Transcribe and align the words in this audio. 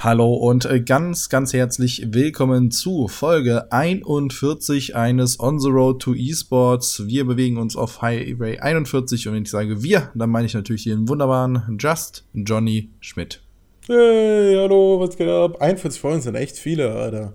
Hallo 0.00 0.32
und 0.32 0.64
äh, 0.64 0.80
ganz, 0.80 1.28
ganz 1.28 1.52
herzlich 1.52 2.06
willkommen 2.12 2.70
zu 2.70 3.08
Folge 3.08 3.72
41 3.72 4.94
eines 4.94 5.40
On 5.40 5.58
the 5.58 5.70
Road 5.70 6.00
to 6.00 6.14
Esports. 6.14 7.08
Wir 7.08 7.24
bewegen 7.24 7.56
uns 7.56 7.74
auf 7.74 8.00
Highway 8.00 8.60
41 8.60 9.26
und 9.26 9.34
wenn 9.34 9.42
ich 9.42 9.50
sage 9.50 9.82
wir, 9.82 10.12
dann 10.14 10.30
meine 10.30 10.46
ich 10.46 10.54
natürlich 10.54 10.84
den 10.84 11.08
wunderbaren 11.08 11.78
Just 11.80 12.24
Johnny 12.32 12.90
Schmidt. 13.00 13.42
Hey, 13.88 14.54
hallo, 14.56 15.00
was 15.00 15.16
geht 15.16 15.28
ab? 15.28 15.60
41 15.60 16.00
Folgen 16.00 16.22
sind 16.22 16.36
echt 16.36 16.58
viele, 16.58 16.92
Alter. 16.92 17.34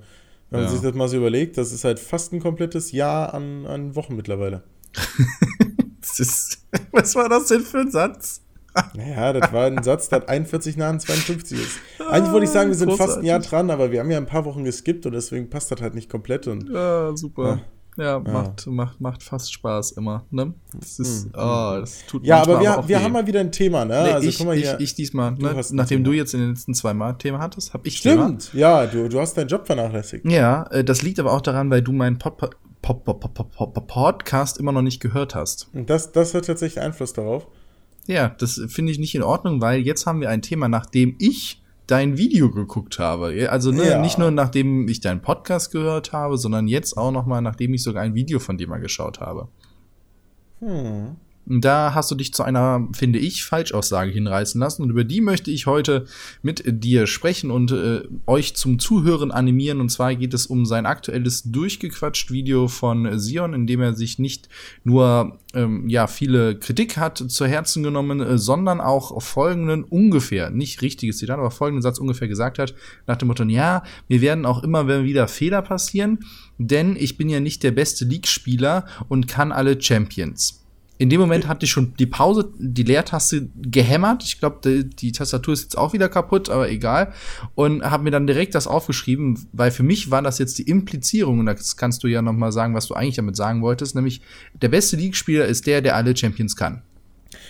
Wenn 0.50 0.61
man 0.61 0.70
ja. 0.70 0.73
sich 0.73 0.80
das 0.80 0.93
mal 0.93 1.09
so 1.09 1.18
überlegt, 1.18 1.57
das 1.57 1.73
ist 1.73 1.84
halt 1.84 2.00
fast 2.00 2.32
ein 2.32 2.39
komplettes 2.39 2.93
Jahr 2.93 3.34
an, 3.34 3.66
an 3.66 3.95
Wochen 3.98 4.16
mittlerweile. 4.16 4.64
ist, 6.20 6.66
was 6.91 7.16
war 7.16 7.30
das 7.30 7.48
denn 7.48 7.61
für 7.61 7.80
ein 7.80 7.91
Satz? 7.91 8.42
Naja, 8.95 9.33
das 9.33 9.53
war 9.53 9.65
ein 9.67 9.83
Satz, 9.83 10.09
der 10.09 10.27
41 10.27 10.77
nach 10.77 10.97
52 10.97 11.59
ist. 11.59 11.79
Eigentlich 12.09 12.31
wollte 12.31 12.45
ich 12.45 12.51
sagen, 12.51 12.69
wir 12.69 12.75
sind 12.75 12.89
Großartig. 12.89 13.13
fast 13.13 13.23
ein 13.23 13.25
Jahr 13.25 13.39
dran, 13.39 13.69
aber 13.69 13.91
wir 13.91 13.99
haben 13.99 14.09
ja 14.11 14.17
ein 14.17 14.25
paar 14.25 14.45
Wochen 14.45 14.63
geskippt 14.63 15.05
und 15.05 15.13
deswegen 15.13 15.49
passt 15.49 15.71
das 15.71 15.81
halt 15.81 15.95
nicht 15.95 16.09
komplett. 16.09 16.48
Und, 16.48 16.70
ja, 16.70 17.15
super. 17.15 17.48
Ja, 17.48 17.59
ja, 17.95 18.20
Macht, 18.20 18.65
macht, 18.65 18.99
macht 19.01 19.21
fast 19.21 19.53
Spaß 19.53 19.91
immer. 19.91 20.25
Ne? 20.31 20.53
Das 20.79 20.98
ist, 20.98 21.27
oh, 21.34 21.77
das 21.79 22.03
tut 22.07 22.25
Ja, 22.25 22.41
aber 22.41 22.59
wir, 22.59 22.84
wir 22.88 23.03
haben 23.03 23.12
mal 23.13 23.27
wieder 23.27 23.39
ein 23.39 23.51
Thema, 23.51 23.85
ne? 23.85 24.03
Nee, 24.03 24.12
also, 24.13 24.27
ich, 24.27 24.43
mal 24.43 24.55
hier. 24.55 24.76
Ich, 24.79 24.84
ich 24.84 24.95
diesmal, 24.95 25.31
ne? 25.34 25.37
du 25.37 25.76
Nachdem 25.76 25.99
Thema. 25.99 26.03
du 26.03 26.12
jetzt 26.13 26.34
in 26.34 26.40
den 26.40 26.49
letzten 26.49 26.73
zwei 26.73 26.95
Mal 26.95 27.13
Thema 27.13 27.40
hattest, 27.40 27.73
habe 27.73 27.87
ich 27.87 27.98
Stimmt, 27.98 28.51
Thema. 28.51 28.59
ja, 28.59 28.87
du, 28.87 29.07
du 29.09 29.20
hast 29.20 29.35
deinen 29.35 29.48
Job 29.48 29.67
vernachlässigt. 29.67 30.26
Ja, 30.26 30.63
äh, 30.71 30.84
das 30.84 31.03
liegt 31.03 31.20
aber 31.20 31.34
auch 31.34 31.41
daran, 31.41 31.70
weil 31.70 31.84
du 31.84 31.91
meinen 31.91 32.17
Pod 32.17 32.55
Podcast 32.81 34.57
immer 34.57 34.71
noch 34.71 34.81
nicht 34.81 34.99
gehört 34.99 35.35
hast. 35.35 35.70
Und 35.73 35.90
das, 35.90 36.12
das 36.12 36.34
hat 36.34 36.45
tatsächlich 36.45 36.84
Einfluss 36.84 37.13
darauf. 37.13 37.48
Ja, 38.07 38.30
das 38.30 38.62
finde 38.67 38.91
ich 38.91 38.99
nicht 38.99 39.16
in 39.16 39.23
Ordnung, 39.23 39.62
weil 39.62 39.80
jetzt 39.81 40.05
haben 40.05 40.21
wir 40.21 40.30
ein 40.30 40.41
Thema, 40.41 40.67
nachdem 40.67 41.16
ich 41.20 41.62
dein 41.88 42.17
Video 42.17 42.49
geguckt 42.49 42.99
habe. 42.99 43.49
Also 43.49 43.71
ne, 43.71 43.89
ja. 43.89 44.02
nicht 44.02 44.17
nur 44.17 44.31
nachdem 44.31 44.88
ich 44.88 45.02
deinen 45.02 45.21
Podcast 45.21 45.71
gehört 45.71 46.13
habe, 46.13 46.38
sondern 46.38 46.68
jetzt 46.68 46.98
auch 46.98 47.12
noch 47.12 47.26
mal 47.26 47.41
nachdem 47.41 47.74
ich 47.74 47.84
sogar 47.84 48.04
ein 48.04 48.15
Video 48.15 48.40
von 48.40 48.57
dir 48.57 48.68
mal 48.68 48.79
geschaut 48.79 49.20
habe. 49.20 49.48
Hm. 50.59 51.18
Da 51.46 51.94
hast 51.94 52.10
du 52.10 52.16
dich 52.16 52.34
zu 52.34 52.44
einer, 52.44 52.88
finde 52.94 53.20
ich, 53.20 53.44
Falschaussage 53.44 54.12
hinreißen 54.12 54.60
lassen. 54.60 54.82
Und 54.84 54.90
über 54.91 55.04
die 55.04 55.20
möchte 55.20 55.52
ich 55.52 55.66
heute 55.66 56.05
mit 56.41 56.63
dir 56.66 57.05
sprechen 57.05 57.52
und 57.52 57.72
äh, 57.72 58.04
euch 58.27 58.55
zum 58.55 58.80
Zuhören 58.80 59.32
animieren. 59.32 59.82
Und 59.82 59.90
zwar 59.90 60.16
geht 60.16 60.34
es 60.34 60.46
um 60.46 60.66
sein 60.66 60.86
aktuelles 60.86 61.44
durchgequatscht 61.44 62.32
Video 62.32 62.68
von 62.68 63.20
Sion, 63.20 63.54
in 63.54 63.68
dem 63.68 63.82
er 63.82 63.94
sich 63.94 64.19
nicht 64.19 64.47
nur 64.84 65.38
ähm, 65.53 65.88
ja, 65.90 66.08
viele 66.08 66.58
Kritik 66.58 66.97
hat 66.97 67.18
zu 67.18 67.46
Herzen 67.46 67.84
genommen, 67.84 68.22
äh, 68.22 68.38
sondern 68.38 68.81
auch 68.81 69.22
folgenden 69.22 69.84
ungefähr, 69.84 70.50
nicht 70.50 70.81
richtiges 70.81 71.18
Zitat, 71.18 71.40
aber 71.40 71.52
folgenden 71.52 71.81
Satz 71.81 72.00
ungefähr 72.00 72.28
gesagt 72.28 72.58
hat, 72.58 72.74
nach 73.06 73.18
dem 73.18 73.28
Motto, 73.28 73.44
ja, 73.44 73.84
mir 74.08 74.22
werden 74.22 74.46
auch 74.46 74.64
immer 74.64 74.88
wieder 75.03 75.28
Fehler 75.28 75.62
passieren, 75.62 76.19
denn 76.58 76.96
ich 76.96 77.18
bin 77.18 77.30
ja 77.30 77.40
nicht 77.40 77.64
der 77.64 77.72
beste 77.72 78.06
League-Spieler 78.06 78.86
und 79.09 79.28
kann 79.28 79.52
alle 79.52 79.80
Champions. 79.80 80.62
In 81.00 81.09
dem 81.09 81.19
Moment 81.19 81.47
hatte 81.47 81.66
ich 81.66 81.72
schon 81.72 81.96
die 81.96 82.06
Pause, 82.06 82.52
die 82.58 82.84
Leertaste 82.84 83.50
gehämmert. 83.56 84.24
Ich 84.24 84.40
glaube, 84.40 84.59
die, 84.63 84.90
die, 84.90 85.12
Tastatur 85.12 85.53
ist 85.53 85.63
jetzt 85.63 85.78
auch 85.78 85.94
wieder 85.94 86.08
kaputt, 86.08 86.50
aber 86.50 86.69
egal. 86.69 87.13
Und 87.56 87.84
habe 87.84 88.03
mir 88.03 88.12
dann 88.12 88.28
direkt 88.28 88.53
das 88.53 88.68
aufgeschrieben, 88.68 89.47
weil 89.53 89.72
für 89.72 89.84
mich 89.84 90.12
war 90.12 90.22
das 90.22 90.38
jetzt 90.38 90.59
die 90.59 90.64
Implizierung, 90.69 91.40
und 91.40 91.47
das 91.47 91.78
kannst 91.78 92.03
du 92.03 92.08
ja 92.08 92.22
noch 92.22 92.34
mal 92.34 92.52
sagen, 92.52 92.75
was 92.75 92.88
du 92.88 92.94
eigentlich 92.94 93.16
damit 93.16 93.36
sagen 93.36 93.62
wolltest, 93.62 93.96
nämlich 93.96 94.22
der 94.62 94.69
beste 94.69 94.96
League-Spieler 94.96 95.46
ist 95.46 95.66
der, 95.66 95.81
der 95.81 95.96
alle 95.96 96.16
Champions 96.16 96.56
kann. 96.56 96.84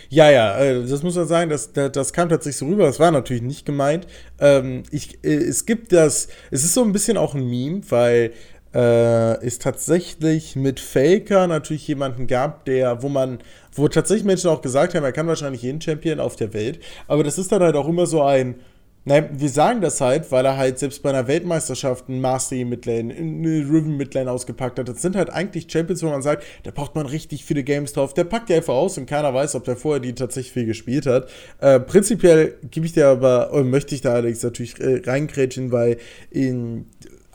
Ja, 0.10 0.30
ja, 0.30 0.58
äh, 0.60 0.86
das 0.86 1.02
muss 1.02 1.16
man 1.16 1.28
sagen, 1.28 1.50
das, 1.50 1.74
das, 1.74 2.14
kam 2.14 2.30
tatsächlich 2.30 2.58
so 2.58 2.68
rüber, 2.68 2.86
das 2.86 3.00
war 3.00 3.12
natürlich 3.12 3.42
nicht 3.42 3.66
gemeint. 3.66 4.06
Ähm, 4.40 4.84
ich, 4.92 5.24
äh, 5.24 5.34
es 5.34 5.66
gibt 5.66 5.92
das, 5.92 6.28
es 6.52 6.64
ist 6.64 6.74
so 6.74 6.84
ein 6.84 6.92
bisschen 6.92 7.18
auch 7.18 7.34
ein 7.34 7.50
Meme, 7.50 7.82
weil 7.90 8.32
äh, 8.74 9.46
es 9.46 9.60
tatsächlich 9.60 10.56
mit 10.56 10.80
Faker 10.80 11.48
natürlich 11.48 11.88
jemanden 11.88 12.28
gab, 12.28 12.66
der, 12.66 13.04
wo 13.04 13.10
man, 13.10 13.40
wo 13.74 13.88
tatsächlich 13.88 14.26
Menschen 14.26 14.50
auch 14.50 14.62
gesagt 14.62 14.96
haben, 14.96 15.04
er 15.04 15.12
kann 15.12 15.28
wahrscheinlich 15.28 15.62
jeden 15.62 15.82
Champion 15.82 16.20
auf 16.20 16.36
der 16.36 16.54
Welt, 16.54 16.80
aber 17.08 17.24
das 17.24 17.38
ist 17.38 17.52
dann 17.52 17.62
halt 17.62 17.76
auch 17.76 17.88
immer 17.88 18.06
so 18.06 18.22
ein, 18.24 18.56
Nein, 19.06 19.32
wir 19.34 19.50
sagen 19.50 19.82
das 19.82 20.00
halt, 20.00 20.32
weil 20.32 20.46
er 20.46 20.56
halt 20.56 20.80
selbst 20.80 21.04
bei 21.04 21.10
einer 21.10 21.28
Weltmeisterschaft 21.28 22.08
einen 22.08 22.22
Mastery 22.22 22.64
Midlane, 22.64 23.14
eine 23.14 23.50
Riven 23.50 23.98
Midlane 23.98 24.32
ausgepackt 24.32 24.80
hat. 24.80 24.88
Das 24.88 25.02
sind 25.02 25.18
halt 25.18 25.30
eigentlich 25.30 25.70
Champions, 25.70 26.04
wo 26.04 26.08
man 26.08 26.22
sagt, 26.22 26.46
da 26.64 26.72
braucht 26.72 26.96
man 26.96 27.06
richtig 27.06 27.44
viele 27.44 27.64
Games 27.66 27.92
drauf. 27.92 28.14
Der 28.14 28.24
packt 28.24 28.48
die 28.48 28.54
einfach 28.54 28.74
aus 28.74 28.98
und 28.98 29.06
keiner 29.06 29.34
weiß, 29.34 29.56
ob 29.56 29.66
der 29.66 29.76
vorher 29.76 30.00
die 30.00 30.16
tatsächlich 30.16 30.54
viel 30.54 30.66
gespielt 30.66 31.06
hat. 31.06 31.30
Äh, 31.60 31.82
prinzipiell 31.82 32.58
gebe 32.72 32.86
ich 32.86 32.94
dir 32.94 33.08
aber, 33.08 33.52
oder 33.52 33.66
möchte 33.66 33.94
ich 33.94 34.00
da 34.00 34.14
allerdings 34.14 34.42
natürlich 34.42 34.80
äh, 34.80 35.02
reingrätschen, 35.06 35.74
weil 35.74 35.98
in 36.32 36.86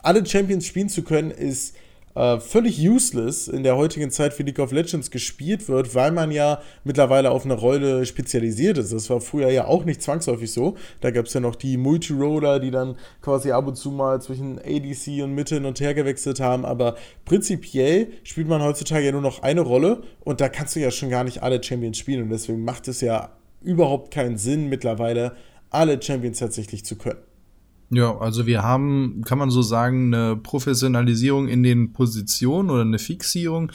alle 0.01 0.25
Champions 0.25 0.65
spielen 0.65 0.89
zu 0.89 1.03
können, 1.03 1.31
ist 1.31 1.75
äh, 2.15 2.39
völlig 2.39 2.79
useless 2.79 3.47
in 3.47 3.63
der 3.63 3.77
heutigen 3.77 4.11
Zeit 4.11 4.37
wie 4.37 4.43
League 4.43 4.59
of 4.59 4.71
Legends 4.71 5.11
gespielt 5.11 5.69
wird, 5.69 5.93
weil 5.95 6.11
man 6.11 6.31
ja 6.31 6.61
mittlerweile 6.83 7.31
auf 7.31 7.45
eine 7.45 7.53
Rolle 7.53 8.05
spezialisiert 8.05 8.77
ist. 8.77 8.91
Das 8.91 9.09
war 9.09 9.21
früher 9.21 9.49
ja 9.49 9.65
auch 9.65 9.85
nicht 9.85 10.01
zwangsläufig 10.01 10.51
so. 10.51 10.75
Da 11.01 11.11
gab 11.11 11.27
es 11.27 11.33
ja 11.33 11.39
noch 11.39 11.55
die 11.55 11.77
Multiroller, 11.77 12.59
die 12.59 12.71
dann 12.71 12.95
quasi 13.21 13.51
ab 13.51 13.67
und 13.67 13.75
zu 13.75 13.91
mal 13.91 14.21
zwischen 14.21 14.59
ADC 14.59 15.23
und 15.23 15.33
Mitte 15.33 15.55
hin 15.55 15.65
und 15.65 15.79
her 15.79 15.93
gewechselt 15.93 16.39
haben. 16.39 16.65
Aber 16.65 16.95
prinzipiell 17.25 18.07
spielt 18.23 18.47
man 18.47 18.61
heutzutage 18.63 19.05
ja 19.05 19.11
nur 19.11 19.21
noch 19.21 19.43
eine 19.43 19.61
Rolle 19.61 20.01
und 20.21 20.41
da 20.41 20.49
kannst 20.49 20.75
du 20.75 20.79
ja 20.79 20.91
schon 20.91 21.09
gar 21.09 21.23
nicht 21.23 21.43
alle 21.43 21.63
Champions 21.63 21.97
spielen. 21.97 22.23
Und 22.23 22.29
deswegen 22.29 22.63
macht 22.63 22.87
es 22.87 23.01
ja 23.01 23.29
überhaupt 23.61 24.11
keinen 24.11 24.37
Sinn, 24.37 24.67
mittlerweile 24.67 25.37
alle 25.69 26.01
Champions 26.01 26.39
tatsächlich 26.39 26.83
zu 26.83 26.97
können. 26.97 27.28
Ja, 27.91 28.15
also 28.19 28.45
wir 28.45 28.61
haben, 28.61 29.23
kann 29.25 29.39
man 29.39 29.49
so 29.49 29.63
sagen, 29.63 30.13
eine 30.13 30.35
Professionalisierung 30.35 31.47
in 31.47 31.63
den 31.63 31.91
Positionen 31.91 32.69
oder 32.69 32.81
eine 32.81 32.99
Fixierung. 32.99 33.71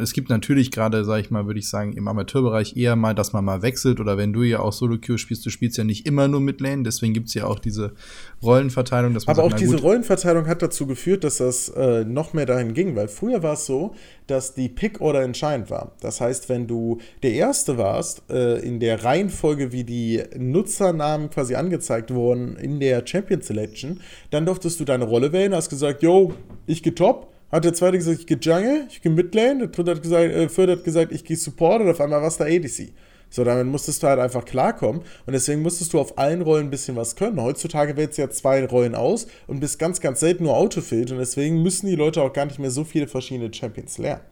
Es 0.00 0.12
gibt 0.12 0.30
natürlich 0.30 0.72
gerade, 0.72 1.04
sag 1.04 1.20
ich 1.20 1.30
mal, 1.30 1.46
würde 1.46 1.60
ich 1.60 1.68
sagen, 1.68 1.92
im 1.92 2.08
Amateurbereich 2.08 2.76
eher 2.76 2.96
mal, 2.96 3.14
dass 3.14 3.32
man 3.32 3.44
mal 3.44 3.62
wechselt 3.62 4.00
oder 4.00 4.18
wenn 4.18 4.32
du 4.32 4.42
ja 4.42 4.58
auch 4.58 4.72
Solo-Queue 4.72 5.18
spielst, 5.18 5.46
du 5.46 5.50
spielst 5.50 5.78
ja 5.78 5.84
nicht 5.84 6.06
immer 6.06 6.26
nur 6.26 6.40
mit 6.40 6.60
Lane, 6.60 6.82
deswegen 6.82 7.14
gibt's 7.14 7.34
ja 7.34 7.46
auch 7.46 7.60
diese 7.60 7.94
Rollenverteilung. 8.42 9.14
Dass 9.14 9.26
man 9.26 9.38
Aber 9.38 9.44
sagt, 9.44 9.54
auch 9.54 9.58
diese 9.58 9.80
Rollenverteilung 9.80 10.48
hat 10.48 10.62
dazu 10.62 10.88
geführt, 10.88 11.22
dass 11.22 11.36
das 11.36 11.68
äh, 11.68 12.04
noch 12.04 12.32
mehr 12.32 12.46
dahin 12.46 12.74
ging, 12.74 12.96
weil 12.96 13.06
früher 13.06 13.44
war 13.44 13.52
es 13.52 13.66
so, 13.66 13.94
dass 14.26 14.54
die 14.54 14.68
Pick-Order 14.68 15.22
entscheidend 15.22 15.70
war. 15.70 15.92
Das 16.00 16.20
heißt, 16.20 16.48
wenn 16.48 16.66
du 16.66 16.98
der 17.22 17.34
Erste 17.34 17.78
warst, 17.78 18.28
äh, 18.28 18.58
in 18.58 18.80
der 18.80 19.04
Reihenfolge, 19.04 19.70
wie 19.70 19.84
die 19.84 20.20
Nutzernamen 20.36 21.30
quasi 21.30 21.54
angezeigt 21.54 22.12
wurden 22.12 22.56
in 22.56 22.80
der 22.80 23.04
Champion 23.36 23.42
Selection, 23.42 24.00
dann 24.30 24.46
durftest 24.46 24.80
du 24.80 24.84
deine 24.84 25.04
Rolle 25.04 25.32
wählen, 25.32 25.54
hast 25.54 25.68
gesagt, 25.68 26.02
yo, 26.02 26.34
ich 26.66 26.82
geh 26.82 26.92
Top. 26.92 27.32
Hat 27.50 27.64
der 27.64 27.74
Zweite 27.74 27.96
gesagt, 27.96 28.20
ich 28.20 28.26
geh 28.26 28.36
Jungle, 28.40 28.86
ich 28.90 29.00
geh 29.02 29.08
Midlane. 29.08 29.60
Der 29.60 29.68
Dritte 29.68 29.92
hat 29.92 30.02
gesagt, 30.02 30.32
äh, 30.32 30.48
Vierte 30.48 30.72
hat 30.72 30.84
gesagt, 30.84 31.12
ich 31.12 31.24
geh 31.24 31.36
Support 31.36 31.82
und 31.82 31.90
auf 31.90 32.00
einmal 32.00 32.20
warst 32.20 32.40
du 32.40 32.44
ADC. 32.44 32.92
So, 33.30 33.44
damit 33.44 33.66
musstest 33.66 34.02
du 34.02 34.08
halt 34.08 34.18
einfach 34.18 34.44
klarkommen 34.44 35.02
und 35.26 35.32
deswegen 35.32 35.62
musstest 35.62 35.92
du 35.92 36.00
auf 36.00 36.18
allen 36.18 36.42
Rollen 36.42 36.66
ein 36.66 36.70
bisschen 36.70 36.96
was 36.96 37.16
können. 37.16 37.40
Heutzutage 37.40 37.96
wählst 37.96 38.18
du 38.18 38.22
ja 38.22 38.30
zwei 38.30 38.64
Rollen 38.64 38.94
aus 38.94 39.26
und 39.46 39.60
bist 39.60 39.78
ganz, 39.78 40.00
ganz 40.00 40.20
selten 40.20 40.44
nur 40.44 40.56
Autofilled 40.56 41.12
und 41.12 41.18
deswegen 41.18 41.62
müssen 41.62 41.86
die 41.86 41.96
Leute 41.96 42.22
auch 42.22 42.32
gar 42.32 42.46
nicht 42.46 42.58
mehr 42.58 42.70
so 42.70 42.84
viele 42.84 43.08
verschiedene 43.08 43.52
Champions 43.52 43.98
lernen. 43.98 44.22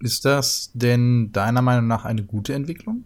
Ist 0.00 0.24
das 0.24 0.70
denn 0.74 1.30
deiner 1.32 1.62
Meinung 1.62 1.86
nach 1.86 2.04
eine 2.04 2.24
gute 2.24 2.54
Entwicklung? 2.54 3.04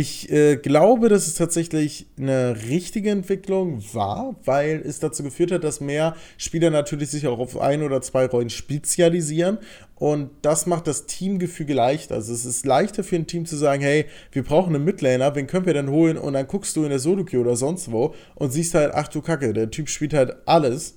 Ich 0.00 0.30
äh, 0.30 0.54
glaube, 0.54 1.08
dass 1.08 1.26
es 1.26 1.34
tatsächlich 1.34 2.06
eine 2.16 2.54
richtige 2.68 3.10
Entwicklung 3.10 3.82
war, 3.94 4.36
weil 4.44 4.80
es 4.86 5.00
dazu 5.00 5.24
geführt 5.24 5.50
hat, 5.50 5.64
dass 5.64 5.80
mehr 5.80 6.14
Spieler 6.36 6.70
natürlich 6.70 7.10
sich 7.10 7.26
auch 7.26 7.40
auf 7.40 7.58
ein 7.58 7.82
oder 7.82 8.00
zwei 8.00 8.26
Rollen 8.26 8.48
spezialisieren. 8.48 9.58
Und 9.96 10.30
das 10.42 10.66
macht 10.66 10.86
das 10.86 11.06
Teamgefüge 11.06 11.74
leichter. 11.74 12.14
Also 12.14 12.32
es 12.32 12.44
ist 12.44 12.64
leichter 12.64 13.02
für 13.02 13.16
ein 13.16 13.26
Team 13.26 13.44
zu 13.44 13.56
sagen, 13.56 13.82
hey, 13.82 14.06
wir 14.30 14.44
brauchen 14.44 14.72
einen 14.72 14.84
Midlaner, 14.84 15.34
wen 15.34 15.48
können 15.48 15.66
wir 15.66 15.74
denn 15.74 15.90
holen? 15.90 16.16
Und 16.16 16.34
dann 16.34 16.46
guckst 16.46 16.76
du 16.76 16.84
in 16.84 16.90
der 16.90 17.00
Solo-Queue 17.00 17.40
oder 17.40 17.56
sonst 17.56 17.90
wo 17.90 18.14
und 18.36 18.52
siehst 18.52 18.74
halt, 18.74 18.92
ach 18.94 19.08
du 19.08 19.20
Kacke, 19.20 19.52
der 19.52 19.68
Typ 19.72 19.88
spielt 19.88 20.14
halt 20.14 20.36
alles 20.46 20.94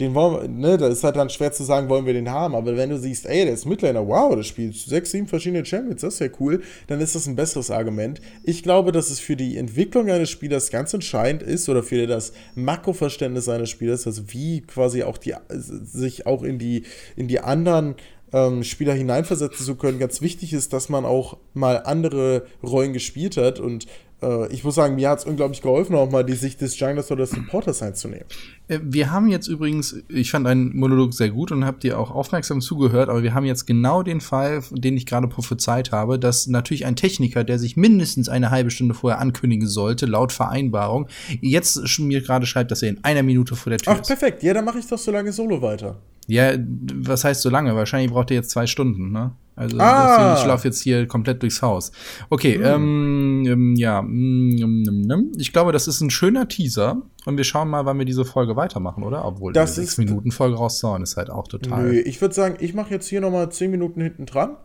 den 0.00 0.14
wollen 0.14 0.42
wir, 0.42 0.48
ne, 0.48 0.76
da 0.76 0.88
ist 0.88 1.04
halt 1.04 1.16
dann 1.16 1.30
schwer 1.30 1.52
zu 1.52 1.64
sagen, 1.64 1.88
wollen 1.88 2.04
wir 2.04 2.12
den 2.12 2.30
haben, 2.30 2.54
aber 2.54 2.76
wenn 2.76 2.90
du 2.90 2.98
siehst, 2.98 3.26
ey, 3.26 3.44
der 3.44 3.54
ist 3.54 3.64
Midlaner, 3.64 4.06
wow, 4.06 4.34
der 4.34 4.42
spielt 4.42 4.74
sechs, 4.74 5.10
sieben 5.10 5.26
verschiedene 5.26 5.64
Champions, 5.64 6.02
das 6.02 6.14
ist 6.14 6.20
ja 6.20 6.28
cool, 6.38 6.62
dann 6.86 7.00
ist 7.00 7.14
das 7.14 7.26
ein 7.26 7.36
besseres 7.36 7.70
Argument. 7.70 8.20
Ich 8.42 8.62
glaube, 8.62 8.92
dass 8.92 9.10
es 9.10 9.20
für 9.20 9.36
die 9.36 9.56
Entwicklung 9.56 10.10
eines 10.10 10.30
Spielers 10.30 10.70
ganz 10.70 10.92
entscheidend 10.92 11.42
ist 11.42 11.68
oder 11.68 11.82
für 11.82 12.06
das 12.06 12.32
Makroverständnis 12.54 13.48
eines 13.48 13.70
Spielers, 13.70 14.06
also 14.06 14.22
wie 14.32 14.60
quasi 14.62 15.02
auch 15.02 15.18
die, 15.18 15.34
sich 15.48 16.26
auch 16.26 16.42
in 16.42 16.58
die, 16.58 16.82
in 17.16 17.28
die 17.28 17.40
anderen 17.40 17.94
ähm, 18.32 18.64
Spieler 18.64 18.94
hineinversetzen 18.94 19.64
zu 19.64 19.76
können, 19.76 19.98
ganz 19.98 20.20
wichtig 20.20 20.52
ist, 20.52 20.72
dass 20.72 20.88
man 20.88 21.04
auch 21.04 21.36
mal 21.54 21.82
andere 21.84 22.46
Rollen 22.62 22.92
gespielt 22.92 23.36
hat 23.36 23.60
und 23.60 23.86
äh, 24.22 24.52
ich 24.52 24.64
muss 24.64 24.74
sagen, 24.74 24.94
mir 24.94 25.10
hat 25.10 25.20
es 25.20 25.24
unglaublich 25.24 25.62
geholfen, 25.62 25.94
auch 25.94 26.10
mal 26.10 26.24
die 26.24 26.34
Sicht 26.34 26.60
des 26.60 26.78
Junglers 26.78 27.10
oder 27.10 27.24
des 27.24 27.30
Supporters 27.30 27.82
einzunehmen. 27.82 28.24
Äh, 28.68 28.80
wir 28.82 29.10
haben 29.10 29.28
jetzt 29.28 29.48
übrigens, 29.48 29.96
ich 30.08 30.30
fand 30.30 30.46
deinen 30.46 30.76
Monolog 30.76 31.14
sehr 31.14 31.30
gut 31.30 31.52
und 31.52 31.64
habt 31.64 31.82
dir 31.82 31.98
auch 31.98 32.10
aufmerksam 32.10 32.60
zugehört, 32.60 33.08
aber 33.08 33.22
wir 33.22 33.34
haben 33.34 33.44
jetzt 33.44 33.66
genau 33.66 34.02
den 34.02 34.20
Fall, 34.20 34.62
den 34.70 34.96
ich 34.96 35.06
gerade 35.06 35.28
prophezeit 35.28 35.92
habe, 35.92 36.18
dass 36.18 36.46
natürlich 36.46 36.86
ein 36.86 36.96
Techniker, 36.96 37.44
der 37.44 37.58
sich 37.58 37.76
mindestens 37.76 38.28
eine 38.28 38.50
halbe 38.50 38.70
Stunde 38.70 38.94
vorher 38.94 39.20
ankündigen 39.20 39.68
sollte, 39.68 40.06
laut 40.06 40.32
Vereinbarung, 40.32 41.08
jetzt 41.40 41.98
mir 41.98 42.22
gerade 42.22 42.46
schreibt, 42.46 42.70
dass 42.70 42.82
er 42.82 42.90
in 42.90 43.04
einer 43.04 43.22
Minute 43.22 43.56
vor 43.56 43.70
der 43.70 43.78
Tür 43.78 43.92
Ach, 43.92 44.00
ist. 44.00 44.10
Ach, 44.10 44.18
perfekt. 44.18 44.42
Ja, 44.42 44.54
dann 44.54 44.64
mache 44.64 44.78
ich 44.78 44.86
doch 44.86 44.98
so 44.98 45.10
lange 45.10 45.32
Solo 45.32 45.60
weiter. 45.60 45.96
Ja, 46.26 46.52
was 46.94 47.24
heißt 47.24 47.42
so 47.42 47.50
lange? 47.50 47.74
Wahrscheinlich 47.76 48.10
braucht 48.10 48.30
er 48.30 48.36
jetzt 48.36 48.50
zwei 48.50 48.66
Stunden, 48.66 49.12
ne? 49.12 49.32
Also 49.56 49.78
ah. 49.80 50.16
deswegen, 50.18 50.40
ich 50.40 50.46
laufe 50.46 50.68
jetzt 50.68 50.82
hier 50.82 51.06
komplett 51.06 51.42
durchs 51.42 51.62
Haus. 51.62 51.90
Okay, 52.28 52.56
hm. 52.56 53.46
ähm, 53.46 53.74
ja, 53.76 54.02
mm, 54.02 54.56
mm, 54.56 55.06
mm, 55.06 55.32
ich 55.38 55.52
glaube, 55.52 55.72
das 55.72 55.88
ist 55.88 56.02
ein 56.02 56.10
schöner 56.10 56.46
Teaser 56.46 57.00
und 57.24 57.38
wir 57.38 57.44
schauen 57.44 57.68
mal, 57.68 57.86
wann 57.86 57.98
wir 57.98 58.04
diese 58.04 58.26
Folge 58.26 58.54
weitermachen, 58.54 59.02
oder? 59.02 59.24
Obwohl 59.24 59.54
das 59.54 59.76
sechs 59.76 59.96
Minuten 59.96 60.30
Folge 60.30 60.56
rauszuhauen 60.56 61.02
ist 61.02 61.16
halt 61.16 61.30
auch 61.30 61.48
total. 61.48 61.84
Nö, 61.84 61.98
ich 61.98 62.20
würde 62.20 62.34
sagen, 62.34 62.56
ich 62.60 62.74
mache 62.74 62.90
jetzt 62.90 63.08
hier 63.08 63.22
noch 63.22 63.30
mal 63.30 63.50
zehn 63.50 63.70
Minuten 63.70 64.02
hinten 64.02 64.26
dran 64.26 64.56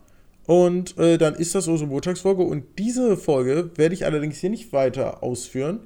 und 0.46 0.98
äh, 0.98 1.16
dann 1.16 1.36
ist 1.36 1.54
das 1.54 1.68
unsere 1.68 1.88
Montagsfolge 1.88 2.42
und 2.42 2.64
diese 2.78 3.16
Folge 3.16 3.70
werde 3.76 3.94
ich 3.94 4.04
allerdings 4.04 4.36
hier 4.38 4.50
nicht 4.50 4.74
weiter 4.74 5.22
ausführen. 5.22 5.80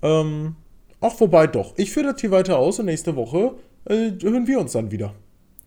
Ähm, 0.00 0.56
ach, 1.02 1.12
wobei 1.18 1.46
doch. 1.46 1.74
Ich 1.76 1.90
führe 1.90 2.12
das 2.12 2.22
hier 2.22 2.30
weiter 2.30 2.56
aus 2.56 2.78
und 2.78 2.86
nächste 2.86 3.16
Woche 3.16 3.54
äh, 3.86 4.12
hören 4.22 4.46
wir 4.46 4.60
uns 4.60 4.72
dann 4.72 4.90
wieder. 4.90 5.14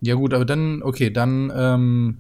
Ja 0.01 0.16
gut, 0.16 0.33
aber 0.33 0.45
dann, 0.45 0.81
okay, 0.81 1.10
dann 1.10 1.51
ähm, 1.56 2.18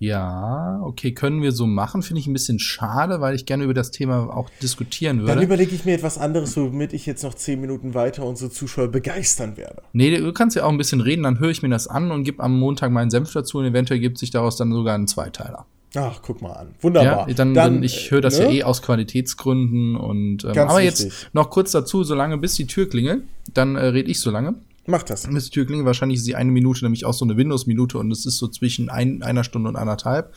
ja, 0.00 0.80
okay, 0.84 1.12
können 1.12 1.42
wir 1.42 1.50
so 1.50 1.66
machen. 1.66 2.02
Finde 2.02 2.20
ich 2.20 2.28
ein 2.28 2.32
bisschen 2.32 2.60
schade, 2.60 3.20
weil 3.20 3.34
ich 3.34 3.46
gerne 3.46 3.64
über 3.64 3.74
das 3.74 3.90
Thema 3.90 4.34
auch 4.34 4.48
diskutieren 4.62 5.20
würde. 5.20 5.34
Dann 5.34 5.42
überlege 5.42 5.74
ich 5.74 5.84
mir 5.84 5.94
etwas 5.94 6.18
anderes, 6.18 6.56
womit 6.56 6.92
ich 6.92 7.04
jetzt 7.04 7.24
noch 7.24 7.34
zehn 7.34 7.60
Minuten 7.60 7.94
weiter 7.94 8.24
unsere 8.24 8.50
Zuschauer 8.50 8.88
begeistern 8.88 9.56
werde. 9.56 9.82
Nee, 9.92 10.16
du 10.16 10.32
kannst 10.32 10.54
ja 10.54 10.64
auch 10.64 10.70
ein 10.70 10.78
bisschen 10.78 11.00
reden, 11.00 11.24
dann 11.24 11.40
höre 11.40 11.50
ich 11.50 11.62
mir 11.62 11.68
das 11.68 11.88
an 11.88 12.12
und 12.12 12.22
gebe 12.22 12.42
am 12.42 12.58
Montag 12.58 12.92
meinen 12.92 13.10
Senf 13.10 13.32
dazu 13.32 13.58
und 13.58 13.64
eventuell 13.64 13.98
gibt 13.98 14.18
sich 14.18 14.30
daraus 14.30 14.56
dann 14.56 14.70
sogar 14.72 14.96
ein 14.96 15.08
Zweiteiler. 15.08 15.66
Ach, 15.94 16.20
guck 16.22 16.42
mal 16.42 16.52
an. 16.52 16.74
Wunderbar. 16.80 17.28
Ja, 17.28 17.34
dann, 17.34 17.54
dann, 17.54 17.82
ich 17.82 18.10
höre 18.10 18.20
das 18.20 18.38
ne? 18.38 18.44
ja 18.44 18.50
eh 18.50 18.62
aus 18.62 18.82
Qualitätsgründen 18.82 19.96
und 19.96 20.44
ähm, 20.44 20.50
aber 20.50 20.78
wichtig. 20.78 21.06
jetzt 21.06 21.28
noch 21.32 21.50
kurz 21.50 21.72
dazu, 21.72 22.04
solange 22.04 22.36
bis 22.36 22.54
die 22.54 22.66
Tür 22.66 22.88
klingelt, 22.88 23.22
dann 23.54 23.76
äh, 23.76 23.86
rede 23.86 24.10
ich 24.10 24.20
so 24.20 24.30
lange. 24.30 24.54
Mach 24.90 25.02
das. 25.02 25.26
Miss 25.26 25.50
Türkling, 25.50 25.84
wahrscheinlich 25.84 26.16
ist 26.18 26.24
sie 26.24 26.34
eine 26.34 26.50
Minute, 26.50 26.82
nämlich 26.82 27.04
auch 27.04 27.12
so 27.12 27.26
eine 27.26 27.36
Windows-Minute 27.36 27.98
und 27.98 28.10
es 28.10 28.24
ist 28.24 28.38
so 28.38 28.48
zwischen 28.48 28.88
ein, 28.88 29.22
einer 29.22 29.44
Stunde 29.44 29.68
und 29.68 29.76
anderthalb. 29.76 30.32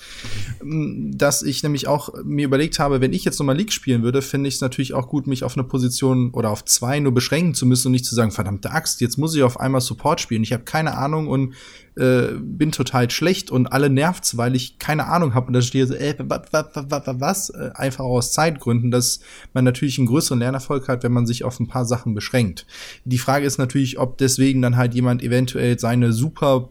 Mhm. 0.61 1.17
Dass 1.17 1.41
ich 1.41 1.63
nämlich 1.63 1.87
auch 1.87 2.09
mir 2.25 2.47
überlegt 2.47 2.77
habe, 2.77 2.99
wenn 2.99 3.13
ich 3.13 3.23
jetzt 3.23 3.39
nochmal 3.39 3.55
League 3.55 3.71
spielen 3.71 4.03
würde, 4.03 4.21
finde 4.21 4.49
ich 4.49 4.55
es 4.55 4.61
natürlich 4.61 4.93
auch 4.93 5.07
gut, 5.07 5.25
mich 5.25 5.45
auf 5.45 5.55
eine 5.55 5.63
Position 5.63 6.31
oder 6.31 6.49
auf 6.49 6.65
zwei 6.65 6.99
nur 6.99 7.13
beschränken 7.13 7.53
zu 7.53 7.65
müssen 7.65 7.87
und 7.87 7.91
nicht 7.93 8.03
zu 8.03 8.13
sagen, 8.13 8.31
verdammte 8.31 8.71
Axt, 8.71 8.99
jetzt 8.99 9.17
muss 9.17 9.33
ich 9.33 9.43
auf 9.43 9.57
einmal 9.57 9.79
Support 9.79 10.19
spielen. 10.19 10.43
Ich 10.43 10.51
habe 10.51 10.63
keine 10.63 10.97
Ahnung 10.97 11.29
und 11.29 11.53
äh, 11.97 12.27
bin 12.39 12.71
total 12.71 13.09
schlecht 13.11 13.51
und 13.51 13.67
alle 13.67 13.89
nervt's, 13.89 14.37
weil 14.37 14.55
ich 14.55 14.79
keine 14.79 15.07
Ahnung 15.07 15.33
habe 15.33 15.47
und 15.47 15.53
da 15.53 15.61
stehe 15.61 15.85
so, 15.85 15.93
äh, 15.93 16.15
was? 16.19 17.49
Äh, 17.49 17.71
einfach 17.73 18.05
aus 18.05 18.31
Zeitgründen, 18.31 18.91
dass 18.91 19.19
man 19.53 19.65
natürlich 19.65 19.97
einen 19.97 20.07
größeren 20.07 20.39
Lernerfolg 20.39 20.87
hat, 20.87 21.03
wenn 21.03 21.11
man 21.11 21.25
sich 21.25 21.43
auf 21.43 21.59
ein 21.59 21.67
paar 21.67 21.85
Sachen 21.85 22.13
beschränkt. 22.13 22.65
Die 23.03 23.17
Frage 23.17 23.45
ist 23.45 23.57
natürlich, 23.57 23.99
ob 23.99 24.17
deswegen 24.17 24.61
dann 24.61 24.77
halt 24.77 24.93
jemand 24.93 25.21
eventuell 25.21 25.77
seine 25.79 26.13
super 26.13 26.69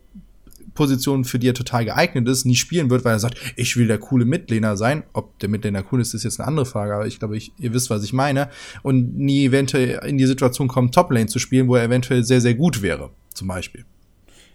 Position, 0.75 1.25
für 1.25 1.39
die 1.39 1.49
er 1.49 1.55
total 1.55 1.85
geeignet 1.85 2.27
ist, 2.29 2.47
nie 2.47 2.57
spielen 2.57 2.89
wird, 2.89 3.05
weil 3.05 3.15
er 3.15 3.19
sagt, 3.19 3.39
ich 3.57 3.77
will 3.77 3.87
der 3.87 3.99
coole 3.99 4.25
Midlaner 4.25 4.79
sein. 4.79 5.03
Ob 5.13 5.39
der 5.41 5.51
Midlaner 5.51 5.85
cool 5.93 6.01
ist, 6.01 6.15
ist 6.15 6.25
jetzt 6.25 6.41
eine 6.41 6.47
andere 6.49 6.65
Frage, 6.65 6.95
aber 6.95 7.07
ich 7.07 7.19
glaube, 7.19 7.37
ich, 7.37 7.53
ihr 7.59 7.75
wisst, 7.75 7.91
was 7.91 8.03
ich 8.05 8.15
meine. 8.15 8.49
Und 8.83 9.19
nie 9.19 9.45
eventuell 9.45 10.01
in 10.07 10.17
die 10.17 10.27
Situation 10.27 10.69
kommt, 10.69 10.95
Toplane 10.95 11.27
zu 11.27 11.39
spielen, 11.39 11.69
wo 11.69 11.77
er 11.77 11.85
eventuell 11.85 12.25
sehr, 12.25 12.41
sehr 12.41 12.55
gut 12.55 12.81
wäre, 12.81 13.11
zum 13.35 13.49
Beispiel. 13.49 13.85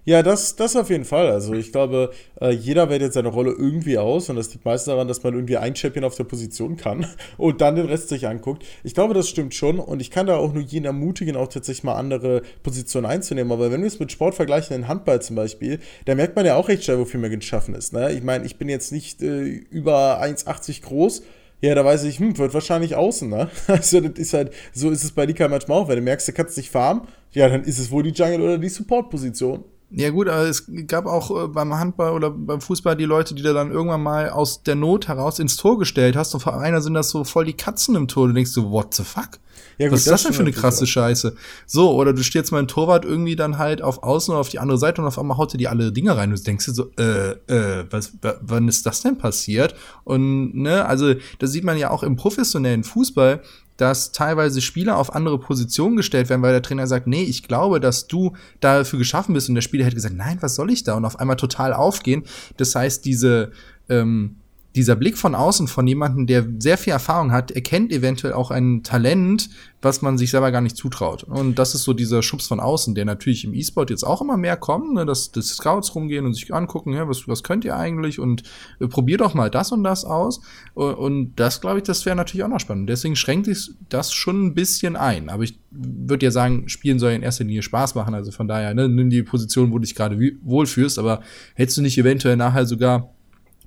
Ja, 0.08 0.22
das, 0.22 0.56
das 0.56 0.76
auf 0.76 0.92
jeden 0.92 1.04
Fall. 1.04 1.32
Also 1.32 1.56
ich 1.56 1.72
glaube, 1.72 2.12
äh, 2.40 2.52
jeder 2.52 2.92
wählt 2.92 3.02
jetzt 3.02 3.16
seine 3.16 3.30
Rolle 3.30 3.52
irgendwie 3.52 3.98
aus 3.98 4.30
und 4.30 4.36
das 4.36 4.54
liegt 4.54 4.64
meist 4.64 4.88
daran, 4.88 5.08
dass 5.08 5.24
man 5.24 5.34
irgendwie 5.34 5.58
ein 5.58 5.76
Champion 5.76 6.06
auf 6.06 6.14
der 6.14 6.26
Position 6.26 6.78
kann 6.78 7.08
und 7.38 7.60
dann 7.60 7.76
den 7.76 7.88
Rest 7.88 8.10
sich 8.10 8.28
anguckt. 8.28 8.64
Ich 8.84 8.94
glaube, 8.94 9.16
das 9.16 9.28
stimmt 9.28 9.56
schon 9.56 9.80
und 9.80 10.00
ich 10.02 10.12
kann 10.12 10.28
da 10.28 10.38
auch 10.38 10.54
nur 10.54 10.62
jeden 10.62 10.86
ermutigen, 10.86 11.36
auch 11.36 11.48
tatsächlich 11.48 11.84
mal 11.84 11.96
andere 11.96 12.44
Positionen 12.62 13.08
einzunehmen. 13.08 13.52
Aber 13.52 13.72
wenn 13.72 13.82
wir 13.82 13.88
es 13.88 14.00
mit 14.00 14.12
Sport 14.12 14.36
vergleichen, 14.36 14.76
in 14.76 14.88
Handball 14.88 15.24
zum 15.24 15.36
Beispiel, 15.36 15.80
da 16.06 16.14
merkt 16.14 16.36
man 16.36 16.46
ja 16.46 16.56
auch 16.56 16.70
recht 16.70 16.84
schnell, 16.84 17.00
wofür 17.00 17.20
man 17.20 17.32
geschaffen 17.32 17.74
ist. 17.74 17.92
Ne? 17.92 18.12
Ich 18.12 18.22
meine, 18.22 18.46
ich 18.46 18.58
bin 18.58 18.70
jetzt 18.70 18.92
nicht 18.92 19.24
äh, 19.24 19.42
über 19.42 20.22
1,80 20.22 20.84
groß, 20.84 21.24
ja, 21.62 21.74
da 21.74 21.84
weiß 21.84 22.04
ich, 22.04 22.20
hm, 22.20 22.38
wird 22.38 22.54
wahrscheinlich 22.54 22.96
außen, 22.96 23.28
ne? 23.28 23.50
Also, 23.68 24.02
das 24.02 24.20
ist 24.20 24.34
halt, 24.34 24.54
so 24.72 24.92
ist 24.92 25.04
es 25.04 25.14
bei 25.14 25.26
Dika 25.26 25.48
manchmal 25.48 25.80
auch. 25.80 25.88
Wenn 25.88 25.96
du 25.96 26.02
merkst, 26.04 26.28
du 26.28 26.34
kannst 26.34 26.58
nicht 26.58 26.70
farmen, 26.70 27.08
ja, 27.32 27.50
dann 27.50 27.64
ist 27.64 27.80
es 27.80 27.90
wohl 27.90 28.04
die 28.04 28.12
Jungle 28.12 28.42
oder 28.42 28.58
die 28.60 28.70
Support-Position. 28.70 29.64
Ja 29.92 30.10
gut, 30.10 30.28
aber 30.28 30.44
es 30.44 30.66
gab 30.88 31.06
auch 31.06 31.44
äh, 31.44 31.48
beim 31.48 31.74
Handball 31.74 32.12
oder 32.12 32.32
beim 32.32 32.60
Fußball 32.60 32.96
die 32.96 33.06
Leute, 33.06 33.36
die 33.36 33.44
da 33.44 33.54
dann 33.54 33.72
irgendwann 33.72 34.02
mal 34.02 34.30
aus 34.30 34.64
der 34.64 34.76
Not 34.76 35.08
heraus 35.08 35.40
ins 35.40 35.58
Tor 35.58 35.78
gestellt 35.78 36.16
hast 36.16 36.34
und 36.34 36.40
vor 36.40 36.60
einer 36.60 36.82
sind 36.82 36.96
das 36.96 37.10
so 37.10 37.24
voll 37.24 37.46
die 37.46 37.54
Katzen 37.54 37.96
im 37.96 38.08
Tor. 38.08 38.28
Du 38.28 38.34
denkst 38.34 38.52
so, 38.52 38.72
what 38.72 38.94
the 38.94 39.04
fuck? 39.04 39.40
Ja, 39.78 39.88
gut, 39.88 39.94
Was 39.94 40.02
ist 40.02 40.08
das, 40.08 40.14
das 40.14 40.24
denn 40.24 40.34
für 40.34 40.42
eine 40.42 40.52
krasse 40.52 40.88
Scheiße? 40.88 41.36
So, 41.66 41.94
oder 41.94 42.14
du 42.14 42.24
stehst 42.24 42.52
mal 42.52 42.60
ein 42.60 42.68
Torwart 42.68 43.06
irgendwie 43.06 43.36
dann 43.36 43.58
halt 43.58 43.82
auf 43.82 44.04
Außen 44.04 44.32
oder 44.32 44.42
auf 44.42 44.50
die 44.50 44.60
andere 44.60 44.78
Seite 44.78 45.02
und 45.02 45.08
auf 45.08 45.20
einmal 45.20 45.38
haut 45.38 45.54
dir 45.54 45.58
die 45.58 45.68
alle 45.68 45.92
Dinge 45.92 46.16
rein 46.18 46.32
und 46.32 46.40
du 46.40 46.44
denkst 46.44 46.66
dir 46.66 46.74
so, 46.74 46.92
äh, 46.98 47.32
äh, 47.48 47.86
was, 47.90 48.14
wann 48.42 48.68
ist 48.68 48.86
das 48.86 49.02
denn 49.02 49.18
passiert? 49.18 49.76
Und, 50.04 50.56
ne, 50.56 50.86
also, 50.86 51.14
das 51.40 51.52
sieht 51.52 51.64
man 51.64 51.78
ja 51.78 51.92
auch 51.92 52.04
im 52.04 52.16
professionellen 52.16 52.84
Fußball, 52.84 53.42
dass 53.78 54.12
teilweise 54.12 54.62
Spieler 54.62 54.98
auf 54.98 55.14
andere 55.14 55.40
Positionen 55.40 55.98
gestellt 55.98 56.30
werden, 56.30 56.42
weil 56.42 56.54
der 56.54 56.62
Trainer 56.62 56.88
sagt, 56.88 57.08
nee, 57.08 57.24
ich 57.24 57.44
glaube, 57.44 57.80
dass 57.80 58.08
du 58.08 58.34
dafür 58.60 59.00
geschaffen 59.00 59.34
bist 59.34 59.50
und 59.50 59.56
der 59.56 59.62
Spieler 59.62 59.86
hätte 59.86 59.96
gesagt, 59.96 60.16
nein, 60.16 60.38
was 60.42 60.56
soll 60.56 60.72
ich 60.72 60.84
da? 60.84 60.96
Und 60.96 61.06
auf 61.06 61.20
einmal 61.20 61.36
total 61.36 61.74
aufgehen. 61.74 62.24
Das 62.58 62.76
heißt, 62.76 63.06
diese 63.06 63.52
ähm, 63.90 64.38
dieser 64.76 64.96
Blick 64.96 65.18
von 65.18 65.36
außen 65.36 65.68
von 65.68 65.88
jemandem, 65.88 66.28
der 66.28 66.46
sehr 66.60 66.78
viel 66.78 66.92
Erfahrung 66.92 67.32
hat, 67.32 67.52
erkennt 67.52 67.92
eventuell 67.92 68.34
auch 68.34 68.52
ein 68.52 68.84
Talent, 68.84 69.50
was 69.82 70.02
man 70.02 70.18
sich 70.18 70.32
selber 70.32 70.52
gar 70.52 70.62
nicht 70.62 70.76
zutraut. 70.76 71.24
Und 71.24 71.60
das 71.60 71.76
ist 71.76 71.84
so 71.84 71.94
dieser 71.94 72.22
Schubs 72.24 72.48
von 72.48 72.60
außen, 72.60 72.96
der 72.96 73.06
natürlich 73.06 73.46
im 73.46 73.54
E-Sport 73.54 73.90
jetzt 73.90 74.04
auch 74.04 74.22
immer 74.22 74.36
mehr 74.36 74.58
kommt, 74.58 74.94
ne, 74.94 75.06
dass, 75.06 75.32
dass 75.32 75.48
Scouts 75.48 75.96
rumgehen 75.96 76.26
und 76.26 76.34
sich 76.34 76.54
angucken, 76.54 76.94
ja, 76.94 77.08
was, 77.08 77.28
was 77.28 77.44
könnt 77.44 77.64
ihr 77.64 77.78
eigentlich 77.78 78.20
und 78.20 78.44
äh, 78.80 78.88
probiert 78.88 79.22
doch 79.22 79.34
mal 79.34 79.50
das 79.50 79.72
und 79.72 79.84
das 79.84 80.04
aus. 80.04 80.42
Und, 80.74 81.36
das, 81.36 81.62
glaube 81.62 81.78
ich, 81.78 81.84
das 81.84 82.06
wäre 82.06 82.16
natürlich 82.16 82.44
auch 82.44 82.50
noch 82.50 82.60
spannend. 82.60 82.90
Deswegen 82.90 83.16
schränkt 83.16 83.46
sich 83.46 83.72
das 83.88 84.12
schon 84.12 84.48
ein 84.48 84.54
bisschen 84.56 84.96
ein. 84.96 85.30
Aber 85.30 85.44
ich 85.44 85.60
würde 85.72 86.26
ja 86.26 86.32
sagen, 86.32 86.68
Spielen 86.68 87.00
soll 87.00 87.12
in 87.12 87.22
erster 87.22 87.44
Linie 87.44 87.62
Spaß 87.62 87.96
machen. 87.96 88.14
Also 88.14 88.32
von 88.32 88.48
daher, 88.48 88.74
ne, 88.74 88.90
nimm 88.90 89.10
die 89.10 89.24
Position, 89.24 89.72
wo 89.72 89.76
du 89.76 89.84
dich 89.84 89.96
gerade 89.96 90.18
wohlfühlst, 90.44 91.00
aber 91.00 91.22
hättest 91.54 91.78
du 91.78 91.82
nicht 91.82 91.98
eventuell 91.98 92.36
nachher 92.36 92.66
sogar 92.66 93.15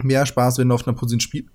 mehr 0.02 0.26
Spaß, 0.26 0.58
wenn 0.58 0.68
du 0.68 0.74
auf 0.74 0.86
einer 0.86 0.96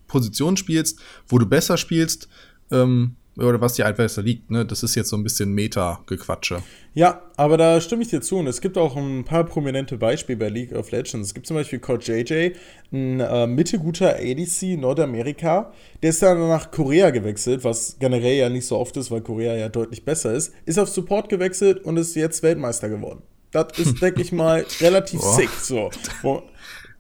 Position 0.08 0.58
spielst, 0.58 1.00
wo 1.28 1.38
du 1.38 1.46
besser 1.46 1.78
spielst, 1.78 2.28
ähm, 2.72 3.16
oder 3.38 3.60
was 3.62 3.74
dir 3.74 3.88
einfach 3.88 4.16
liegt, 4.18 4.52
ne? 4.52 4.66
Das 4.66 4.84
ist 4.84 4.94
jetzt 4.96 5.10
so 5.10 5.18
ein 5.18 5.24
bisschen 5.24 5.54
Meta-Gequatsche. 5.54 6.62
Ja, 6.94 7.22
aber 7.36 7.58
da 7.58 7.82
stimme 7.82 8.04
ich 8.04 8.10
dir 8.10 8.22
zu. 8.22 8.38
Und 8.38 8.48
es 8.48 8.62
gibt 8.62 8.78
auch 8.78 8.96
ein 8.96 9.24
paar 9.24 9.44
prominente 9.44 9.98
Beispiele 9.98 10.38
bei 10.38 10.50
League 10.50 10.72
of 10.74 10.92
Legends. 10.92 11.30
Es 11.30 11.34
gibt 11.34 11.48
zum 11.48 11.56
Beispiel 11.56 11.80
Coach 11.80 12.08
JJ, 12.08 12.52
ein 12.92 13.20
äh, 13.20 13.48
mittelguter 13.48 14.18
ADC 14.18 14.78
Nordamerika. 14.78 15.74
Der 16.04 16.12
ist 16.12 16.22
dann 16.22 16.48
nach 16.48 16.70
Korea 16.70 17.10
gewechselt, 17.10 17.64
was 17.64 17.98
generell 18.00 18.36
ja 18.36 18.50
nicht 18.50 18.68
so 18.68 18.78
oft 18.78 18.96
ist, 18.98 19.10
weil 19.10 19.22
Korea 19.22 19.56
ja 19.56 19.70
deutlich 19.70 20.06
besser 20.06 20.34
ist. 20.34 20.54
Ist 20.66 20.78
auf 20.78 20.90
Support 20.90 21.30
gewechselt 21.30 21.84
und 21.84 21.98
ist 21.98 22.16
jetzt 22.16 22.44
Weltmeister 22.44 22.90
geworden. 22.90 23.24
Das 23.52 23.80
ist, 23.80 24.00
denke 24.02 24.22
ich 24.22 24.32
mal, 24.32 24.64
relativ 24.80 25.22
sick. 25.22 25.50
So. 25.60 25.90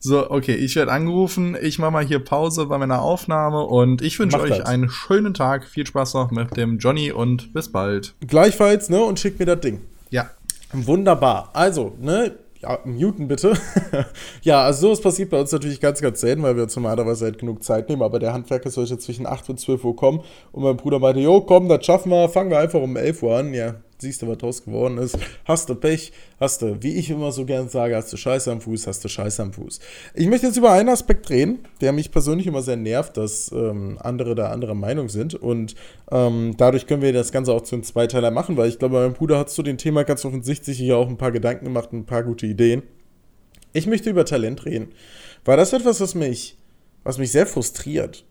So, 0.05 0.29
okay, 0.29 0.55
ich 0.55 0.75
werde 0.75 0.91
angerufen. 0.91 1.55
Ich 1.61 1.79
mache 1.79 1.91
mal 1.91 2.05
hier 2.05 2.19
Pause 2.19 2.65
bei 2.65 2.77
meiner 2.77 3.01
Aufnahme 3.01 3.63
und 3.63 4.01
ich 4.01 4.19
wünsche 4.19 4.37
euch 4.37 4.57
das. 4.57 4.65
einen 4.65 4.89
schönen 4.89 5.33
Tag. 5.33 5.63
Viel 5.63 5.87
Spaß 5.87 6.13
noch 6.15 6.29
mit 6.29 6.57
dem 6.57 6.77
Johnny 6.77 7.13
und 7.13 7.53
bis 7.53 7.71
bald. 7.71 8.13
Gleichfalls, 8.27 8.89
ne? 8.89 9.01
Und 9.01 9.21
schickt 9.21 9.39
mir 9.39 9.45
das 9.45 9.61
Ding. 9.61 9.79
Ja. 10.09 10.29
Wunderbar. 10.73 11.51
Also, 11.53 11.95
ne? 12.01 12.35
Ja, 12.61 12.79
muten 12.83 13.29
bitte. 13.29 13.53
ja, 14.41 14.63
also 14.63 14.87
sowas 14.87 14.99
passiert 14.99 15.29
bei 15.29 15.39
uns 15.39 15.53
natürlich 15.53 15.79
ganz, 15.79 16.01
ganz 16.01 16.19
selten, 16.19 16.43
weil 16.43 16.57
wir 16.57 16.63
uns 16.63 16.75
normalerweise 16.75 17.23
halt 17.23 17.37
genug 17.37 17.63
Zeit 17.63 17.87
nehmen. 17.87 18.01
Aber 18.01 18.19
der 18.19 18.33
Handwerker 18.33 18.71
sollte 18.71 18.97
zwischen 18.97 19.25
8 19.25 19.51
und 19.51 19.59
12 19.61 19.85
Uhr 19.85 19.95
kommen. 19.95 20.19
Und 20.51 20.63
mein 20.63 20.75
Bruder 20.75 20.99
meinte, 20.99 21.21
jo, 21.21 21.39
komm, 21.39 21.69
das 21.69 21.85
schaffen 21.85 22.09
wir. 22.09 22.27
Fangen 22.27 22.49
wir 22.49 22.59
einfach 22.59 22.81
um 22.81 22.97
11 22.97 23.23
Uhr 23.23 23.37
an. 23.37 23.53
Ja, 23.53 23.75
siehst 24.03 24.21
du, 24.21 24.27
was 24.27 24.37
draus 24.37 24.63
geworden 24.63 24.97
ist. 24.97 25.17
Hast 25.45 25.67
du 25.69 25.75
Pech, 25.75 26.13
hast 26.39 26.61
du, 26.61 26.81
wie 26.81 26.95
ich 26.95 27.09
immer 27.09 27.31
so 27.31 27.45
gern 27.45 27.67
sage, 27.67 27.95
hast 27.95 28.13
du 28.13 28.17
Scheiße 28.17 28.51
am 28.51 28.61
Fuß, 28.61 28.85
hast 28.87 29.03
du 29.03 29.07
Scheiße 29.09 29.41
am 29.41 29.51
Fuß. 29.51 29.79
Ich 30.13 30.27
möchte 30.27 30.47
jetzt 30.47 30.57
über 30.57 30.71
einen 30.71 30.89
Aspekt 30.89 31.29
reden, 31.29 31.59
der 31.81 31.91
mich 31.91 32.11
persönlich 32.11 32.45
immer 32.45 32.61
sehr 32.61 32.75
nervt, 32.75 33.17
dass 33.17 33.51
ähm, 33.51 33.97
andere 33.99 34.35
da 34.35 34.51
anderer 34.51 34.75
Meinung 34.75 35.09
sind. 35.09 35.33
Und 35.33 35.75
ähm, 36.11 36.53
dadurch 36.57 36.85
können 36.85 37.01
wir 37.01 37.13
das 37.13 37.31
Ganze 37.31 37.51
auch 37.53 37.61
zu 37.61 37.75
einem 37.75 37.83
Zweiteiler 37.83 38.31
machen, 38.31 38.57
weil 38.57 38.69
ich 38.69 38.79
glaube, 38.79 38.99
mein 38.99 39.13
Bruder 39.13 39.39
hat 39.39 39.49
zu 39.49 39.63
dem 39.63 39.77
Thema 39.77 40.03
ganz 40.03 40.23
offensichtlich 40.23 40.77
hier 40.77 40.97
auch 40.97 41.09
ein 41.09 41.17
paar 41.17 41.31
Gedanken 41.31 41.65
gemacht, 41.65 41.91
ein 41.91 42.05
paar 42.05 42.23
gute 42.23 42.45
Ideen. 42.45 42.83
Ich 43.73 43.87
möchte 43.87 44.09
über 44.09 44.25
Talent 44.25 44.65
reden. 44.65 44.93
Weil 45.45 45.57
das 45.57 45.73
etwas, 45.73 45.99
was 45.99 46.15
mich, 46.15 46.57
was 47.03 47.17
mich 47.17 47.31
sehr 47.31 47.47
frustriert. 47.47 48.23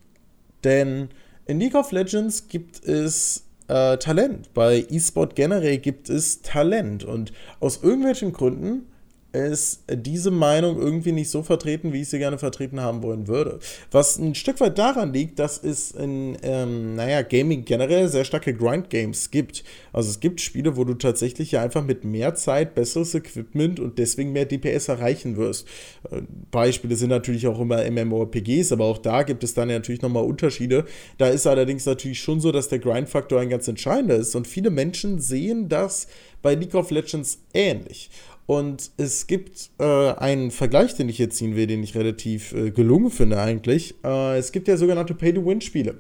Denn 0.65 1.09
In 1.47 1.59
League 1.59 1.75
of 1.75 1.91
Legends 1.93 2.49
gibt 2.49 2.85
es 2.85 3.45
äh, 3.73 3.97
Talent. 3.99 4.53
Bei 4.53 4.85
eSport 4.91 5.35
generell 5.35 5.79
gibt 5.79 6.11
es 6.11 6.43
Talent. 6.43 7.05
Und 7.05 7.33
aus 7.61 7.83
irgendwelchen 7.83 8.33
Gründen 8.33 8.92
ist 9.33 9.85
diese 9.91 10.31
Meinung 10.31 10.79
irgendwie 10.79 11.13
nicht 11.13 11.31
so 11.31 11.43
vertreten, 11.43 11.93
wie 11.93 12.03
ich 12.03 12.09
sie 12.09 12.19
gerne 12.19 12.39
vertreten 12.39 12.81
haben 12.81 13.03
wollen 13.03 13.29
würde. 13.29 13.59
Was 13.91 14.19
ein 14.19 14.35
Stück 14.35 14.61
weit 14.61 14.79
daran 14.79 15.13
liegt, 15.13 15.39
dass 15.39 15.63
es 15.63 15.93
in, 15.93 16.37
ähm, 16.43 16.97
naja, 16.97 17.23
Gaming 17.23 17.65
generell 17.65 18.09
sehr 18.09 18.25
starke 18.25 18.55
Grind-Games 18.55 19.31
gibt. 19.31 19.65
Also 19.93 20.11
es 20.11 20.21
gibt 20.21 20.41
Spiele, 20.41 20.77
wo 20.77 20.85
du 20.85 20.95
tatsächlich 20.95 21.53
ja 21.53 21.63
einfach 21.63 21.83
mit 21.85 22.05
mehr 22.05 22.35
Zeit 22.35 22.75
besseres 22.75 23.15
Equipment 23.15 23.81
und 23.81 23.99
deswegen 23.99 24.33
mehr 24.33 24.45
DPS 24.45 24.89
erreichen 24.89 25.37
wirst. 25.37 25.67
Äh, 26.11 26.23
Beispiele 26.51 26.97
sind 26.97 27.11
natürlich 27.11 27.47
auch 27.47 27.61
immer 27.61 27.91
MMORPGs, 27.91 28.73
aber 28.73 28.85
auch 28.85 28.99
da 28.99 29.23
gibt 29.23 29.45
es 29.45 29.55
dann 29.55 29.69
natürlich 29.69 30.03
nochmal 30.03 30.25
Unterschiede. 30.25 30.85
Da 31.17 31.29
ist 31.29 31.47
allerdings 31.47 31.87
natürlich 31.87 32.21
schon 32.21 32.41
so, 32.41 32.53
dass 32.53 32.69
der 32.69 32.81
Grind-Faktor 32.81 33.41
ein 33.41 33.49
ganz 33.49 33.67
entscheidender 33.67 34.17
ist 34.17 34.35
und 34.35 34.47
viele 34.47 34.71
Menschen 34.71 35.21
sehen 35.21 35.69
das 35.69 36.07
bei 36.43 36.55
League 36.55 36.75
of 36.75 36.91
Legends 36.91 37.39
ähnlich. 37.55 38.11
Und 38.47 38.91
es 38.97 39.27
gibt 39.27 39.71
äh, 39.79 39.85
einen 39.85 40.51
Vergleich, 40.51 40.95
den 40.95 41.09
ich 41.09 41.17
hier 41.17 41.31
ziehen 41.31 41.57
will, 41.57 41.67
den 41.67 41.83
ich 41.83 41.97
relativ 41.97 42.53
äh, 42.53 42.71
gelungen 42.71 43.11
finde 43.11 43.41
eigentlich. 43.41 43.95
Äh, 44.05 44.39
es 44.39 44.53
gibt 44.53 44.69
ja 44.69 44.77
sogenannte 44.77 45.15
Pay-to-Win-Spiele. 45.15 45.99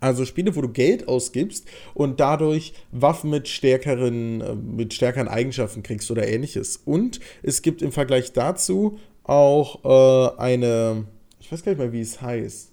Also 0.00 0.24
Spiele, 0.24 0.56
wo 0.56 0.62
du 0.62 0.68
Geld 0.68 1.08
ausgibst 1.08 1.66
und 1.94 2.20
dadurch 2.20 2.72
Waffen 2.90 3.30
mit 3.30 3.48
stärkeren, 3.48 4.40
äh, 4.40 4.54
mit 4.54 4.94
stärkeren 4.94 5.28
Eigenschaften 5.28 5.82
kriegst 5.82 6.10
oder 6.10 6.26
ähnliches. 6.26 6.80
Und 6.84 7.20
es 7.42 7.62
gibt 7.62 7.82
im 7.82 7.92
Vergleich 7.92 8.32
dazu 8.32 8.98
auch 9.24 9.84
äh, 9.84 10.40
eine, 10.40 11.04
ich 11.38 11.52
weiß 11.52 11.62
gar 11.62 11.72
nicht 11.72 11.78
mehr, 11.78 11.92
wie 11.92 12.00
es 12.00 12.20
heißt. 12.20 12.69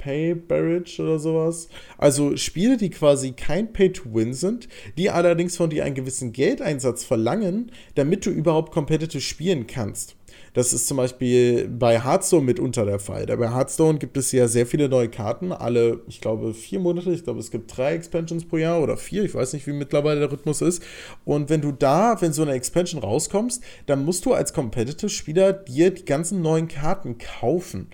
Pay 0.00 0.34
Barrage 0.34 1.00
oder 1.00 1.18
sowas. 1.18 1.68
Also 1.98 2.36
Spiele, 2.36 2.78
die 2.78 2.90
quasi 2.90 3.32
kein 3.32 3.72
Pay-to-Win 3.72 4.32
sind, 4.32 4.68
die 4.96 5.10
allerdings 5.10 5.56
von 5.56 5.70
dir 5.70 5.84
einen 5.84 5.94
gewissen 5.94 6.32
Geldeinsatz 6.32 7.04
verlangen, 7.04 7.70
damit 7.94 8.24
du 8.24 8.30
überhaupt 8.30 8.72
competitive 8.72 9.20
spielen 9.20 9.66
kannst. 9.66 10.16
Das 10.54 10.72
ist 10.72 10.88
zum 10.88 10.96
Beispiel 10.96 11.68
bei 11.68 12.02
Hearthstone 12.02 12.44
mitunter 12.44 12.84
der 12.84 12.98
Fall. 12.98 13.26
Bei 13.26 13.50
Hearthstone 13.50 13.98
gibt 13.98 14.16
es 14.16 14.32
ja 14.32 14.48
sehr 14.48 14.66
viele 14.66 14.88
neue 14.88 15.08
Karten, 15.08 15.52
alle, 15.52 16.00
ich 16.08 16.20
glaube, 16.20 16.54
vier 16.54 16.80
Monate. 16.80 17.12
Ich 17.12 17.24
glaube, 17.24 17.40
es 17.40 17.50
gibt 17.50 17.76
drei 17.76 17.94
Expansions 17.94 18.46
pro 18.46 18.56
Jahr 18.56 18.82
oder 18.82 18.96
vier. 18.96 19.24
Ich 19.24 19.34
weiß 19.34 19.52
nicht, 19.52 19.66
wie 19.66 19.72
mittlerweile 19.72 20.20
der 20.20 20.32
Rhythmus 20.32 20.60
ist. 20.60 20.82
Und 21.24 21.50
wenn 21.50 21.60
du 21.60 21.72
da, 21.72 22.20
wenn 22.20 22.32
so 22.32 22.42
eine 22.42 22.52
Expansion 22.52 23.00
rauskommst, 23.00 23.62
dann 23.86 24.04
musst 24.04 24.26
du 24.26 24.32
als 24.32 24.52
Competitive-Spieler 24.52 25.52
dir 25.52 25.90
die 25.90 26.04
ganzen 26.04 26.42
neuen 26.42 26.68
Karten 26.68 27.18
kaufen. 27.18 27.88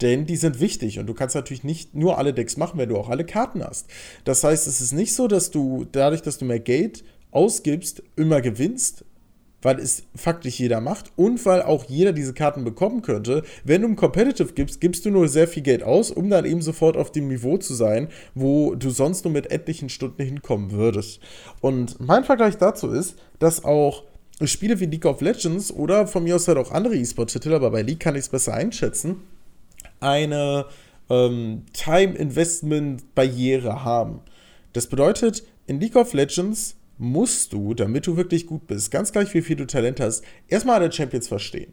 Denn 0.00 0.26
die 0.26 0.36
sind 0.36 0.60
wichtig 0.60 0.98
und 0.98 1.06
du 1.06 1.14
kannst 1.14 1.34
natürlich 1.34 1.64
nicht 1.64 1.94
nur 1.94 2.18
alle 2.18 2.32
Decks 2.32 2.56
machen, 2.56 2.78
wenn 2.78 2.88
du 2.88 2.96
auch 2.96 3.08
alle 3.08 3.24
Karten 3.24 3.62
hast. 3.62 3.88
Das 4.24 4.44
heißt, 4.44 4.66
es 4.66 4.80
ist 4.80 4.92
nicht 4.92 5.14
so, 5.14 5.28
dass 5.28 5.50
du 5.50 5.86
dadurch, 5.92 6.22
dass 6.22 6.38
du 6.38 6.44
mehr 6.44 6.60
Geld 6.60 7.04
ausgibst, 7.30 8.02
immer 8.16 8.40
gewinnst, 8.40 9.04
weil 9.62 9.78
es 9.78 10.04
faktisch 10.14 10.58
jeder 10.58 10.80
macht 10.80 11.12
und 11.16 11.44
weil 11.44 11.62
auch 11.62 11.84
jeder 11.84 12.12
diese 12.12 12.32
Karten 12.32 12.64
bekommen 12.64 13.02
könnte. 13.02 13.42
Wenn 13.64 13.82
du 13.82 13.88
im 13.88 13.96
Competitive 13.96 14.52
gibst, 14.54 14.80
gibst 14.80 15.04
du 15.04 15.10
nur 15.10 15.28
sehr 15.28 15.48
viel 15.48 15.62
Geld 15.62 15.82
aus, 15.82 16.10
um 16.10 16.30
dann 16.30 16.44
eben 16.44 16.62
sofort 16.62 16.96
auf 16.96 17.12
dem 17.12 17.28
Niveau 17.28 17.58
zu 17.58 17.74
sein, 17.74 18.08
wo 18.34 18.74
du 18.74 18.90
sonst 18.90 19.24
nur 19.24 19.32
mit 19.32 19.50
etlichen 19.50 19.88
Stunden 19.88 20.22
hinkommen 20.22 20.70
würdest. 20.70 21.20
Und 21.60 22.00
mein 22.00 22.24
Vergleich 22.24 22.56
dazu 22.56 22.88
ist, 22.88 23.16
dass 23.38 23.64
auch 23.64 24.04
Spiele 24.44 24.80
wie 24.80 24.86
League 24.86 25.04
of 25.04 25.20
Legends 25.20 25.70
oder 25.70 26.06
von 26.06 26.24
mir 26.24 26.36
aus 26.36 26.48
halt 26.48 26.56
auch 26.56 26.72
andere 26.72 26.96
E-Sport-Titel, 26.96 27.52
aber 27.52 27.70
bei 27.70 27.82
League 27.82 28.00
kann 28.00 28.14
ich 28.14 28.22
es 28.22 28.28
besser 28.30 28.54
einschätzen, 28.54 29.16
eine 30.00 30.66
ähm, 31.08 31.64
Time-Investment-Barriere 31.72 33.84
haben. 33.84 34.20
Das 34.72 34.86
bedeutet, 34.86 35.44
in 35.66 35.80
League 35.80 35.96
of 35.96 36.12
Legends 36.12 36.76
musst 36.98 37.52
du, 37.52 37.74
damit 37.74 38.06
du 38.06 38.16
wirklich 38.16 38.46
gut 38.46 38.66
bist, 38.66 38.90
ganz 38.90 39.12
gleich 39.12 39.32
wie 39.34 39.42
viel 39.42 39.56
du 39.56 39.66
Talent 39.66 40.00
hast, 40.00 40.24
erstmal 40.48 40.80
alle 40.80 40.92
Champions 40.92 41.28
verstehen. 41.28 41.72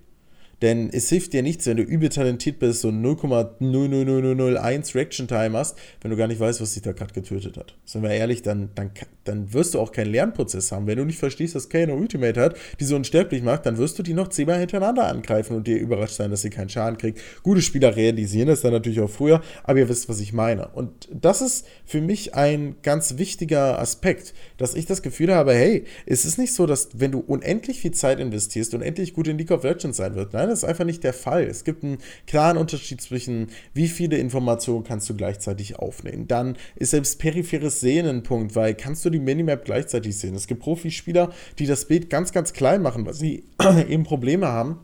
Denn 0.62 0.90
es 0.92 1.10
hilft 1.10 1.34
dir 1.34 1.44
nichts, 1.44 1.68
wenn 1.68 1.78
du 1.78 1.84
übel 1.84 2.10
talentiert 2.10 2.60
bist 2.60 2.84
und 2.84 3.04
0,00001 3.04 4.96
Reaction 4.96 5.28
Time 5.28 5.58
hast, 5.58 5.78
wenn 6.02 6.10
du 6.10 6.18
gar 6.18 6.28
nicht 6.28 6.40
weißt, 6.40 6.62
was 6.62 6.74
dich 6.74 6.82
da 6.82 6.94
gerade 6.94 7.14
getötet 7.14 7.58
hat. 7.58 7.76
Sind 7.86 8.02
wir 8.02 8.10
ehrlich, 8.10 8.42
dann, 8.42 8.70
dann, 8.74 8.92
dann 9.24 9.54
wirst 9.54 9.76
du 9.76 9.80
auch 9.80 9.92
keinen 9.92 10.12
Lernprozess 10.12 10.72
haben. 10.72 10.88
Wenn 10.88 10.98
du 10.98 11.06
nicht 11.06 11.20
verstehst, 11.20 11.54
dass 11.54 11.70
Kane 11.70 11.94
Ultimate 11.94 12.40
hat, 12.42 12.56
die 12.80 12.86
so 12.86 12.96
unsterblich 12.96 13.44
macht, 13.44 13.66
dann 13.68 13.78
wirst 13.78 14.00
du 14.00 14.04
die 14.04 14.14
noch 14.14 14.30
zehnmal 14.30 14.60
hintereinander 14.60 15.06
angreifen 15.06 15.56
und 15.56 15.68
dir 15.68 15.78
überrascht 15.78 16.16
sein, 16.16 16.32
dass 16.32 16.42
sie 16.42 16.50
keinen 16.50 16.70
Schaden 16.70 16.98
kriegt. 16.98 17.22
Gute 17.44 17.62
Spieler 17.62 17.96
realisieren 17.96 18.48
das 18.48 18.62
dann 18.62 18.74
natürlich 18.74 19.00
auch 19.00 19.10
früher, 19.10 19.42
aber 19.64 19.80
ihr 19.80 19.90
wisst, 19.90 20.10
was 20.10 20.20
ich 20.20 20.34
meine. 20.34 20.70
Und 20.70 21.08
das 21.14 21.42
ist 21.42 21.68
für 21.86 22.02
mich 22.02 22.34
ein 22.34 22.78
ganz 22.82 23.18
wichtiger 23.18 23.80
Aspekt, 23.80 24.34
dass 24.58 24.74
ich 24.74 24.88
das 24.88 25.02
Gefühl 25.04 25.34
habe, 25.34 25.54
hey, 25.54 25.86
es 26.06 26.26
ist 26.26 26.38
nicht 26.38 26.54
so, 26.54 26.66
dass 26.66 26.90
wenn 26.94 27.12
du 27.12 27.20
unendlich 27.20 27.82
viel 27.82 27.92
Zeit 27.92 28.20
investierst, 28.20 28.74
unendlich 28.74 29.14
gut 29.14 29.28
in 29.28 29.38
League 29.38 29.52
of 29.52 29.64
Legends 29.64 29.98
sein 29.98 30.16
wird. 30.16 30.34
Nein, 30.34 30.47
Nein, 30.48 30.54
das 30.54 30.64
ist 30.64 30.70
einfach 30.70 30.86
nicht 30.86 31.04
der 31.04 31.14
Fall. 31.14 31.44
Es 31.44 31.66
gibt 31.66 31.84
einen 31.84 31.98
klaren 32.26 32.56
Unterschied 32.56 33.02
zwischen, 33.02 33.48
wie 33.74 33.90
viele 33.90 34.18
Informationen 34.18 34.86
kannst 34.86 35.10
du 35.10 35.16
gleichzeitig 35.16 35.78
aufnehmen. 35.78 36.30
Dann 36.30 36.56
ist 36.78 36.92
selbst 36.92 37.20
peripheres 37.20 37.82
Sehen 37.82 38.08
ein 38.08 38.24
Punkt, 38.24 38.56
weil 38.56 38.74
kannst 38.74 39.04
du 39.04 39.10
die 39.10 39.20
Minimap 39.20 39.66
gleichzeitig 39.66 40.18
sehen. 40.18 40.36
Es 40.36 40.48
gibt 40.48 40.62
Profispieler, 40.62 41.34
die 41.60 41.66
das 41.66 41.86
Bild 41.86 42.10
ganz, 42.10 42.32
ganz 42.32 42.54
klein 42.54 42.82
machen, 42.82 43.06
weil 43.06 43.14
sie 43.14 43.44
eben 43.90 44.06
Probleme 44.06 44.48
haben 44.48 44.80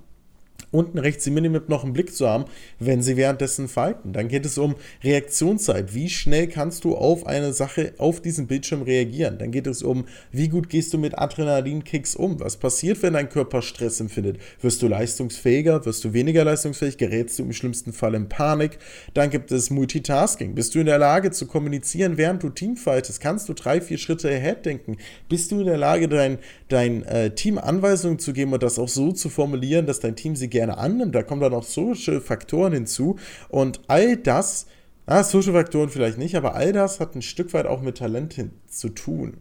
unten 0.72 0.98
rechts 0.98 1.24
die 1.24 1.32
Minimap 1.32 1.70
noch 1.70 1.84
im 1.84 1.93
Blick 1.93 2.13
zu 2.15 2.27
haben, 2.27 2.46
wenn 2.79 3.01
sie 3.01 3.17
währenddessen 3.17 3.67
fighten. 3.67 4.13
Dann 4.13 4.27
geht 4.27 4.46
es 4.46 4.58
um 4.58 4.75
Reaktionszeit. 5.03 5.93
Wie 5.93 6.10
schnell 6.10 6.48
kannst 6.48 6.84
du 6.84 6.96
auf 6.96 7.25
eine 7.25 7.53
Sache 7.53 7.93
auf 7.98 8.22
diesem 8.22 8.48
Bildschirm 8.48 8.82
reagieren? 8.82 9.38
Dann 9.38 9.51
geht 9.51 9.67
es 9.67 9.84
um, 9.84 10.05
wie 10.32 10.50
gut 10.50 10.70
gehst 10.70 10.93
du 10.93 10.98
mit 10.98 11.17
Adrenalinkicks 11.17 12.15
um? 12.15 12.39
Was 12.39 12.58
passiert, 12.58 13.01
wenn 13.03 13.13
dein 13.13 13.29
Körper 13.29 13.62
Stress 13.62 14.00
empfindet? 14.00 14.38
Wirst 14.62 14.82
du 14.82 14.88
leistungsfähiger? 14.88 15.86
Wirst 15.86 16.03
du 16.03 16.13
weniger 16.13 16.43
leistungsfähig? 16.43 16.98
Gerätst 16.98 17.39
du 17.39 17.43
im 17.43 17.53
schlimmsten 17.53 17.93
Fall 17.93 18.15
in 18.15 18.29
Panik? 18.29 18.79
Dann 19.13 19.29
gibt 19.29 19.51
es 19.51 19.70
Multitasking. 19.70 20.55
Bist 20.55 20.75
du 20.75 20.79
in 20.79 20.86
der 20.86 20.98
Lage 20.98 21.32
zu 21.32 21.48
kommunizieren, 21.48 22.17
während 22.17 22.43
du 22.43 22.50
Teamfightest? 22.50 23.20
Kannst 23.20 23.50
du 23.50 23.53
drei, 23.53 23.82
vier 23.82 23.98
Schritte 23.98 24.29
ahead 24.29 24.65
denken? 24.65 24.98
Bist 25.29 25.51
du 25.51 25.60
in 25.60 25.65
der 25.65 25.77
Lage, 25.77 26.08
dein, 26.08 26.39
dein 26.70 27.03
äh, 27.03 27.34
Team 27.36 27.58
Anweisungen 27.58 28.20
zu 28.20 28.34
geben 28.34 28.53
und 28.53 28.63
das 28.63 28.79
auch 28.79 28.89
so 28.89 29.12
zu 29.12 29.29
formulieren, 29.29 29.86
dass 29.86 30.00
dein 30.00 30.15
Team 30.15 30.36
sie 30.36 30.50
gerne 30.54 30.78
annimmt. 30.78 31.14
Da 31.14 31.24
kommen 31.24 31.42
dann 31.42 31.54
auch 31.54 31.64
Social 31.64 32.22
Faktoren 32.22 32.72
hinzu. 32.72 33.18
Und 33.50 33.82
all 33.88 34.16
das, 34.16 34.68
ah, 35.06 35.24
Social 35.24 35.52
Faktoren 35.52 35.90
vielleicht 35.90 36.18
nicht, 36.18 36.36
aber 36.36 36.56
all 36.56 36.72
das 36.72 37.02
hat 37.02 37.16
ein 37.16 37.22
Stück 37.22 37.54
weit 37.54 37.66
auch 37.66 37.82
mit 37.82 37.98
Talent 37.98 38.36
zu 38.68 38.90
tun. 38.90 39.38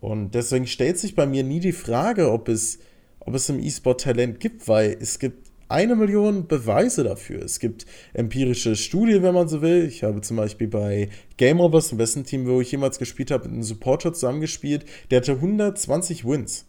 Und 0.00 0.34
deswegen 0.34 0.66
stellt 0.66 0.98
sich 0.98 1.14
bei 1.14 1.26
mir 1.26 1.44
nie 1.44 1.60
die 1.60 1.72
Frage, 1.72 2.30
ob 2.30 2.48
es, 2.48 2.78
ob 3.20 3.34
es 3.34 3.48
im 3.48 3.58
E-Sport 3.58 4.02
Talent 4.02 4.40
gibt, 4.40 4.66
weil 4.68 4.96
es 5.00 5.18
gibt 5.18 5.50
eine 5.68 5.96
Million 5.96 6.46
Beweise 6.46 7.04
dafür. 7.04 7.42
Es 7.42 7.58
gibt 7.58 7.86
empirische 8.12 8.76
Studien, 8.76 9.22
wenn 9.22 9.34
man 9.34 9.48
so 9.48 9.62
will. 9.62 9.86
Ich 9.86 10.04
habe 10.04 10.20
zum 10.20 10.36
Beispiel 10.36 10.68
bei 10.68 11.08
Game 11.36 11.60
Overs, 11.60 11.88
dem 11.88 11.98
besten 11.98 12.24
Team, 12.24 12.46
wo 12.46 12.60
ich 12.60 12.70
jemals 12.70 12.98
gespielt 12.98 13.30
habe, 13.30 13.44
mit 13.44 13.54
einem 13.54 13.62
Supporter 13.62 14.12
zusammengespielt. 14.12 14.84
Der 15.10 15.20
hatte 15.20 15.32
120 15.32 16.24
Wins. 16.26 16.66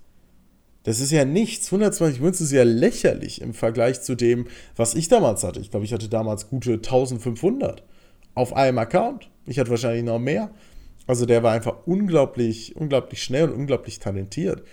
Das 0.86 1.00
ist 1.00 1.12
ja 1.12 1.26
nichts. 1.26 1.68
120 1.68 2.22
Wins 2.22 2.42
ist 2.42 2.52
ja 2.52 2.64
lächerlich 2.64 3.42
im 3.42 3.56
Vergleich 3.56 4.02
zu 4.02 4.16
dem, 4.16 4.48
was 4.76 4.94
ich 4.94 5.08
damals 5.08 5.44
hatte. 5.44 5.60
Ich 5.60 5.72
glaube, 5.72 5.84
ich 5.84 5.92
hatte 5.92 6.08
damals 6.08 6.48
gute 6.48 6.74
1500 6.74 7.84
auf 8.36 8.56
einem 8.56 8.78
Account. 8.78 9.30
Ich 9.48 9.58
hatte 9.58 9.72
wahrscheinlich 9.72 10.04
noch 10.04 10.20
mehr. 10.20 10.52
Also 11.08 11.26
der 11.26 11.42
war 11.42 11.54
einfach 11.54 11.88
unglaublich, 11.88 12.76
unglaublich 12.76 13.24
schnell 13.24 13.50
und 13.50 13.56
unglaublich 13.56 14.00
talentiert. 14.00 14.64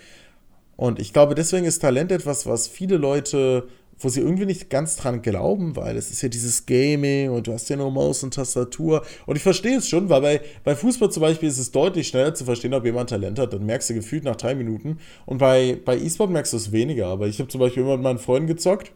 Und 0.75 0.99
ich 0.99 1.13
glaube, 1.13 1.33
deswegen 1.33 1.65
ist 1.65 1.79
Talent 1.79 2.11
etwas, 2.11 2.45
was 2.45 2.67
viele 2.67 2.97
Leute 2.97 3.67
wo 3.99 4.09
sie 4.09 4.21
irgendwie 4.21 4.45
nicht 4.45 4.69
ganz 4.69 4.95
dran 4.95 5.21
glauben, 5.21 5.75
weil 5.75 5.97
es 5.97 6.11
ist 6.11 6.21
ja 6.21 6.29
dieses 6.29 6.65
Gaming 6.65 7.29
und 7.29 7.47
du 7.47 7.53
hast 7.53 7.69
ja 7.69 7.75
nur 7.75 7.91
Maus 7.91 8.23
und 8.23 8.33
Tastatur. 8.33 9.03
Und 9.25 9.35
ich 9.35 9.43
verstehe 9.43 9.77
es 9.77 9.87
schon, 9.87 10.09
weil 10.09 10.21
bei, 10.21 10.41
bei 10.63 10.75
Fußball 10.75 11.11
zum 11.11 11.21
Beispiel 11.21 11.49
ist 11.49 11.59
es 11.59 11.71
deutlich 11.71 12.07
schneller 12.07 12.33
zu 12.33 12.45
verstehen, 12.45 12.73
ob 12.73 12.85
jemand 12.85 13.09
Talent 13.09 13.39
hat. 13.39 13.53
Dann 13.53 13.65
merkst 13.65 13.89
du 13.89 13.93
gefühlt 13.93 14.23
nach 14.23 14.35
drei 14.35 14.55
Minuten. 14.55 14.99
Und 15.25 15.37
bei, 15.37 15.77
bei 15.83 15.97
E-Sport 15.97 16.31
merkst 16.31 16.53
du 16.53 16.57
es 16.57 16.71
weniger. 16.71 17.07
Aber 17.07 17.27
ich 17.27 17.39
habe 17.39 17.49
zum 17.49 17.59
Beispiel 17.59 17.83
immer 17.83 17.93
mit 17.93 18.03
meinen 18.03 18.19
Freunden 18.19 18.47
gezockt 18.47 18.91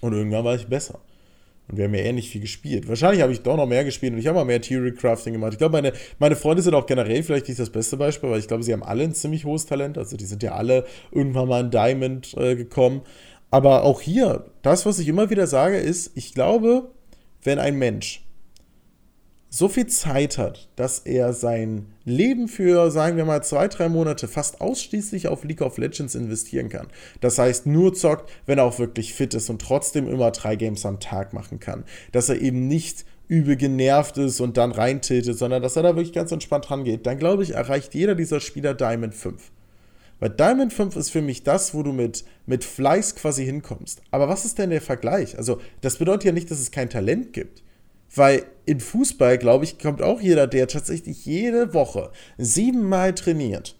und 0.00 0.12
irgendwann 0.12 0.44
war 0.44 0.54
ich 0.54 0.66
besser. 0.66 1.00
Und 1.68 1.78
wir 1.78 1.84
haben 1.84 1.94
ja 1.94 2.02
ähnlich 2.02 2.28
viel 2.28 2.40
gespielt. 2.40 2.88
Wahrscheinlich 2.88 3.22
habe 3.22 3.32
ich 3.32 3.40
doch 3.40 3.56
noch 3.56 3.66
mehr 3.66 3.84
gespielt 3.84 4.12
und 4.12 4.18
ich 4.18 4.26
habe 4.26 4.36
mal 4.36 4.44
mehr 4.44 4.60
Theory 4.60 4.92
Crafting 4.92 5.32
gemacht. 5.32 5.52
Ich 5.52 5.58
glaube, 5.58 5.72
meine, 5.72 5.92
meine 6.18 6.36
Freunde 6.36 6.60
sind 6.60 6.74
auch 6.74 6.86
generell 6.86 7.22
vielleicht 7.22 7.48
nicht 7.48 7.60
das 7.60 7.70
beste 7.70 7.96
Beispiel, 7.96 8.30
weil 8.30 8.40
ich 8.40 8.48
glaube, 8.48 8.62
sie 8.62 8.72
haben 8.72 8.82
alle 8.82 9.04
ein 9.04 9.14
ziemlich 9.14 9.44
hohes 9.44 9.64
Talent. 9.64 9.96
Also 9.96 10.16
die 10.16 10.24
sind 10.24 10.42
ja 10.42 10.52
alle 10.52 10.84
irgendwann 11.12 11.48
mal 11.48 11.60
in 11.60 11.70
Diamond 11.70 12.34
äh, 12.36 12.56
gekommen. 12.56 13.02
Aber 13.52 13.84
auch 13.84 14.00
hier, 14.00 14.46
das, 14.62 14.86
was 14.86 14.98
ich 14.98 15.06
immer 15.08 15.28
wieder 15.28 15.46
sage, 15.46 15.76
ist, 15.76 16.12
ich 16.14 16.32
glaube, 16.32 16.90
wenn 17.42 17.58
ein 17.58 17.78
Mensch 17.78 18.24
so 19.50 19.68
viel 19.68 19.86
Zeit 19.86 20.38
hat, 20.38 20.70
dass 20.76 21.00
er 21.00 21.34
sein 21.34 21.92
Leben 22.06 22.48
für, 22.48 22.90
sagen 22.90 23.18
wir 23.18 23.26
mal, 23.26 23.44
zwei, 23.44 23.68
drei 23.68 23.90
Monate 23.90 24.26
fast 24.26 24.62
ausschließlich 24.62 25.28
auf 25.28 25.44
League 25.44 25.60
of 25.60 25.76
Legends 25.76 26.14
investieren 26.14 26.70
kann. 26.70 26.86
Das 27.20 27.38
heißt, 27.38 27.66
nur 27.66 27.92
zockt, 27.92 28.30
wenn 28.46 28.56
er 28.56 28.64
auch 28.64 28.78
wirklich 28.78 29.12
fit 29.12 29.34
ist 29.34 29.50
und 29.50 29.60
trotzdem 29.60 30.08
immer 30.08 30.30
drei 30.30 30.56
Games 30.56 30.86
am 30.86 30.98
Tag 30.98 31.34
machen 31.34 31.60
kann. 31.60 31.84
Dass 32.12 32.30
er 32.30 32.40
eben 32.40 32.66
nicht 32.66 33.04
übel 33.28 33.56
genervt 33.56 34.16
ist 34.16 34.40
und 34.40 34.56
dann 34.56 34.72
reintiltet, 34.72 35.36
sondern 35.36 35.62
dass 35.62 35.76
er 35.76 35.82
da 35.82 35.94
wirklich 35.94 36.14
ganz 36.14 36.32
entspannt 36.32 36.70
rangeht, 36.70 37.06
dann 37.06 37.18
glaube 37.18 37.42
ich, 37.42 37.50
erreicht 37.50 37.94
jeder 37.94 38.14
dieser 38.14 38.40
Spieler 38.40 38.72
Diamond 38.72 39.14
5. 39.14 39.50
Weil 40.22 40.30
Diamond 40.30 40.72
5 40.72 40.94
ist 40.94 41.10
für 41.10 41.20
mich 41.20 41.42
das, 41.42 41.74
wo 41.74 41.82
du 41.82 41.92
mit, 41.92 42.24
mit 42.46 42.62
Fleiß 42.62 43.16
quasi 43.16 43.44
hinkommst. 43.44 44.02
Aber 44.12 44.28
was 44.28 44.44
ist 44.44 44.56
denn 44.56 44.70
der 44.70 44.80
Vergleich? 44.80 45.36
Also, 45.36 45.60
das 45.80 45.96
bedeutet 45.96 46.22
ja 46.22 46.30
nicht, 46.30 46.48
dass 46.48 46.60
es 46.60 46.70
kein 46.70 46.88
Talent 46.88 47.32
gibt. 47.32 47.64
Weil 48.14 48.44
in 48.64 48.78
Fußball, 48.78 49.36
glaube 49.36 49.64
ich, 49.64 49.80
kommt 49.80 50.00
auch 50.00 50.20
jeder, 50.20 50.46
der 50.46 50.68
tatsächlich 50.68 51.26
jede 51.26 51.74
Woche 51.74 52.12
siebenmal 52.38 53.16
trainiert, 53.16 53.74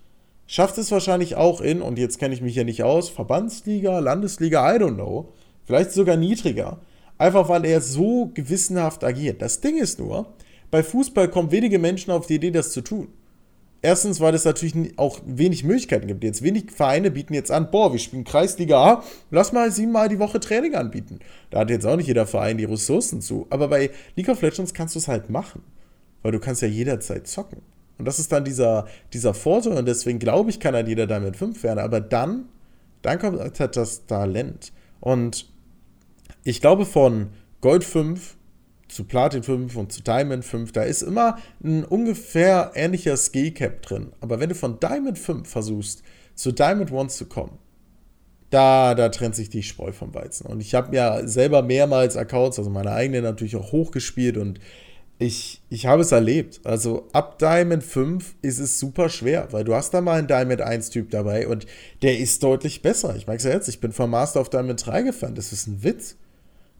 schafft 0.49 0.79
es 0.79 0.91
wahrscheinlich 0.91 1.37
auch 1.37 1.61
in, 1.61 1.81
und 1.81 1.97
jetzt 1.97 2.19
kenne 2.19 2.35
ich 2.35 2.43
mich 2.43 2.57
ja 2.57 2.65
nicht 2.65 2.83
aus, 2.83 3.09
Verbandsliga, 3.09 4.01
Landesliga, 4.01 4.75
I 4.75 4.81
don't 4.81 4.95
know, 4.95 5.33
vielleicht 5.65 5.93
sogar 5.93 6.17
niedriger, 6.17 6.81
einfach 7.19 7.49
weil 7.49 7.65
er 7.65 7.81
so 7.81 8.33
gewissenhaft 8.35 9.05
agiert. 9.05 9.41
Das 9.43 9.61
Ding 9.61 9.79
ist 9.79 10.01
nur, 10.01 10.35
bei 10.73 10.83
Fußball 10.83 11.29
kommen 11.29 11.53
wenige 11.53 11.79
Menschen 11.79 12.11
auf 12.11 12.27
die 12.27 12.35
Idee, 12.35 12.51
das 12.51 12.73
zu 12.73 12.81
tun. 12.81 13.13
Erstens, 13.85 14.21
weil 14.21 14.33
es 14.33 14.45
natürlich 14.45 14.97
auch 14.97 15.21
wenig 15.27 15.65
Möglichkeiten 15.65 16.07
gibt. 16.07 16.23
Jetzt 16.23 16.43
wenig 16.43 16.71
Vereine 16.71 17.11
bieten 17.11 17.35
jetzt 17.35 17.51
an, 17.51 17.73
boah, 17.73 17.93
wir 17.93 17.99
spielen 17.99 18.23
Kreisliga 18.23 18.79
A, 18.79 19.05
lass 19.33 19.53
mal 19.53 19.73
siebenmal 19.73 20.09
die 20.09 20.21
Woche 20.21 20.39
Training 20.39 20.77
anbieten. 20.77 21.19
Da 21.51 21.59
hat 21.61 21.71
jetzt 21.71 21.85
auch 21.85 21.97
nicht 21.97 22.07
jeder 22.07 22.27
Verein 22.27 22.59
die 22.59 22.65
Ressourcen 22.65 23.21
zu. 23.21 23.49
Aber 23.51 23.67
bei 23.67 23.91
League 24.15 24.29
of 24.29 24.41
Legends 24.41 24.73
kannst 24.73 24.95
du 24.95 25.01
es 25.01 25.09
halt 25.09 25.31
machen. 25.31 25.63
Weil 26.23 26.31
du 26.31 26.39
kannst 26.39 26.63
ja 26.63 26.69
jederzeit 26.69 27.27
zocken. 27.27 27.61
Und 27.99 28.05
das 28.05 28.21
ist 28.21 28.31
dann 28.31 28.45
dieser, 28.45 28.87
dieser 29.13 29.35
Vorteil 29.35 29.73
und 29.73 29.87
deswegen 29.87 30.21
glaube 30.21 30.51
ich, 30.51 30.61
kann 30.61 30.75
halt 30.75 30.87
jeder 30.87 31.09
damit 31.09 31.37
5 31.37 31.63
werden. 31.65 31.81
Aber 31.81 32.01
dann, 32.01 32.47
dann 33.03 33.19
kommt 33.19 33.59
halt 33.59 33.77
das 33.77 34.07
Talent. 34.07 34.73
Und 35.01 35.51
ich 36.45 36.61
glaube 36.61 36.87
von 36.87 37.31
Gold 37.61 37.83
5 37.83 38.37
zu 38.93 39.05
Platin 39.05 39.43
5 39.43 39.77
und 39.77 39.93
zu 39.93 40.03
Diamond 40.03 40.45
5, 40.45 40.73
da 40.73 40.83
ist 40.83 41.03
immer 41.03 41.39
ein 41.63 41.85
ungefähr 41.85 42.73
ähnlicher 42.75 43.17
Skill 43.17 43.53
Cap 43.53 43.83
drin. 43.83 44.13
Aber 44.21 44.41
wenn 44.41 44.49
du 44.49 44.55
von 44.55 44.79
Diamond 44.81 45.19
5 45.19 45.49
versuchst, 45.49 46.03
zu 46.35 46.53
Diamond 46.53 46.93
1 46.93 47.17
zu 47.17 47.27
kommen, 47.27 47.59
da, 48.51 48.95
da 48.95 49.09
trennt 49.09 49.35
sich 49.35 49.49
die 49.49 49.63
Spreu 49.63 49.93
vom 49.93 50.15
Weizen. 50.15 50.47
Und 50.47 50.61
ich 50.61 50.75
habe 50.75 50.95
ja 50.95 51.27
selber 51.27 51.63
mehrmals 51.63 52.17
Accounts, 52.17 52.59
also 52.59 52.71
meine 52.71 52.93
eigenen 52.93 53.25
natürlich 53.25 53.57
auch 53.57 53.73
hochgespielt 53.73 54.37
und 54.37 54.61
ich, 55.19 55.63
ich 55.71 55.87
habe 55.87 56.03
es 56.03 56.13
erlebt. 56.13 56.61
Also 56.65 57.09
ab 57.13 57.39
Diamond 57.39 57.83
5 57.83 58.35
ist 58.43 58.59
es 58.59 58.79
super 58.79 59.09
schwer, 59.09 59.49
weil 59.53 59.65
du 59.65 59.75
hast 59.75 59.95
da 59.95 60.01
mal 60.01 60.19
einen 60.19 60.29
Diamond 60.29 60.61
1 60.61 60.91
Typ 60.91 61.11
dabei 61.11 61.49
und 61.49 61.67
der 62.03 62.19
ist 62.19 62.43
deutlich 62.43 62.83
besser. 62.83 63.17
Ich 63.17 63.27
mag 63.27 63.37
es 63.37 63.45
ja 63.45 63.53
jetzt, 63.53 63.69
ich 63.69 63.81
bin 63.81 63.93
vom 63.93 64.11
Master 64.11 64.41
auf 64.41 64.51
Diamond 64.51 64.85
3 64.85 65.03
gefahren, 65.03 65.35
das 65.35 65.53
ist 65.53 65.67
ein 65.67 65.83
Witz. 65.83 66.17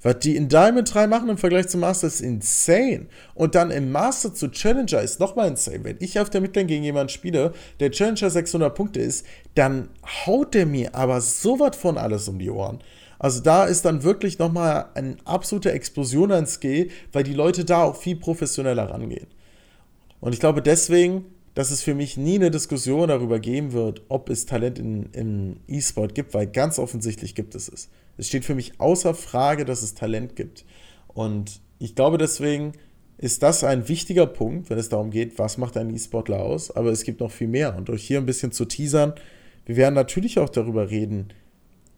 Was 0.03 0.19
die 0.19 0.37
in 0.37 0.49
Diamond 0.49 0.93
3 0.93 1.07
machen 1.07 1.29
im 1.29 1.39
Vergleich 1.39 1.69
zum 1.69 1.81
Master 1.81 2.09
ist 2.09 2.21
insane. 2.21 3.07
Und 3.35 3.55
dann 3.55 3.71
im 3.71 3.93
Master 3.93 4.35
zu 4.35 4.51
Challenger 4.51 5.01
ist 5.01 5.21
nochmal 5.21 5.49
insane. 5.49 5.85
Wenn 5.85 5.97
ich 6.01 6.19
auf 6.19 6.29
der 6.29 6.41
Midlane 6.41 6.67
gegen 6.67 6.83
jemanden 6.83 7.09
spiele, 7.09 7.53
der 7.79 7.93
Challenger 7.93 8.29
600 8.29 8.75
Punkte 8.75 9.01
ist, 9.01 9.25
dann 9.55 9.89
haut 10.27 10.55
der 10.55 10.67
mir 10.67 10.95
aber 10.95 11.21
so 11.21 11.61
was 11.61 11.77
von 11.77 11.99
alles 11.99 12.29
um 12.29 12.39
die 12.39 12.51
Ohren. 12.51 12.81
Also 13.21 13.41
da 13.41 13.65
ist 13.65 13.85
dann 13.85 14.03
wirklich 14.03 14.41
nochmal 14.41 14.87
eine 14.95 15.17
absolute 15.25 15.71
Explosion 15.71 16.33
an 16.33 16.47
Skill, 16.49 16.91
weil 17.13 17.23
die 17.23 17.35
Leute 17.35 17.65
da 17.65 17.85
auch 17.85 17.97
viel 17.97 18.17
professioneller 18.17 18.91
rangehen. 18.91 19.29
Und 20.21 20.33
ich 20.33 20.41
glaube 20.41 20.61
deswegen, 20.63 21.27
dass 21.55 21.71
es 21.71 21.83
für 21.83 21.95
mich 21.95 22.17
nie 22.17 22.37
eine 22.37 22.51
Diskussion 22.51 23.09
darüber 23.09 23.39
geben 23.39 23.73
wird, 23.73 24.03
ob 24.09 24.31
es 24.31 24.47
Talent 24.47 24.79
im 24.79 25.57
E-Sport 25.69 26.15
gibt, 26.15 26.35
weil 26.35 26.47
ganz 26.47 26.79
offensichtlich 26.79 27.35
gibt 27.35 27.55
es 27.55 27.69
es. 27.69 27.89
Es 28.17 28.29
steht 28.29 28.45
für 28.45 28.55
mich 28.55 28.81
außer 28.81 29.15
Frage, 29.15 29.65
dass 29.65 29.83
es 29.83 29.95
Talent 29.95 30.37
gibt. 30.37 30.65
Und 31.09 31.61
ich 31.79 31.95
glaube 31.95 32.19
deswegen 32.19 32.73
ist 33.19 33.43
das 33.43 33.65
ein 33.65 33.89
wichtiger 33.89 34.27
Punkt, 34.27 34.71
wenn 34.71 34.79
es 34.79 34.89
darum 34.89 35.11
geht, 35.11 35.39
was 35.39 35.59
macht 35.59 35.77
ein 35.77 35.95
E-Sportler 35.95 36.41
aus. 36.41 36.71
Aber 36.71 36.91
es 36.91 37.05
gibt 37.05 37.21
noch 37.21 37.31
viel 37.31 37.49
mehr. 37.49 37.77
Und 37.77 37.91
euch 37.91 38.05
hier 38.05 38.19
ein 38.19 38.27
bisschen 38.27 38.53
zu 38.53 38.65
teasern, 38.65 39.15
wir 39.65 39.77
werden 39.77 39.95
natürlich 39.95 40.39
auch 40.39 40.49
darüber 40.49 40.91
reden, 40.91 41.29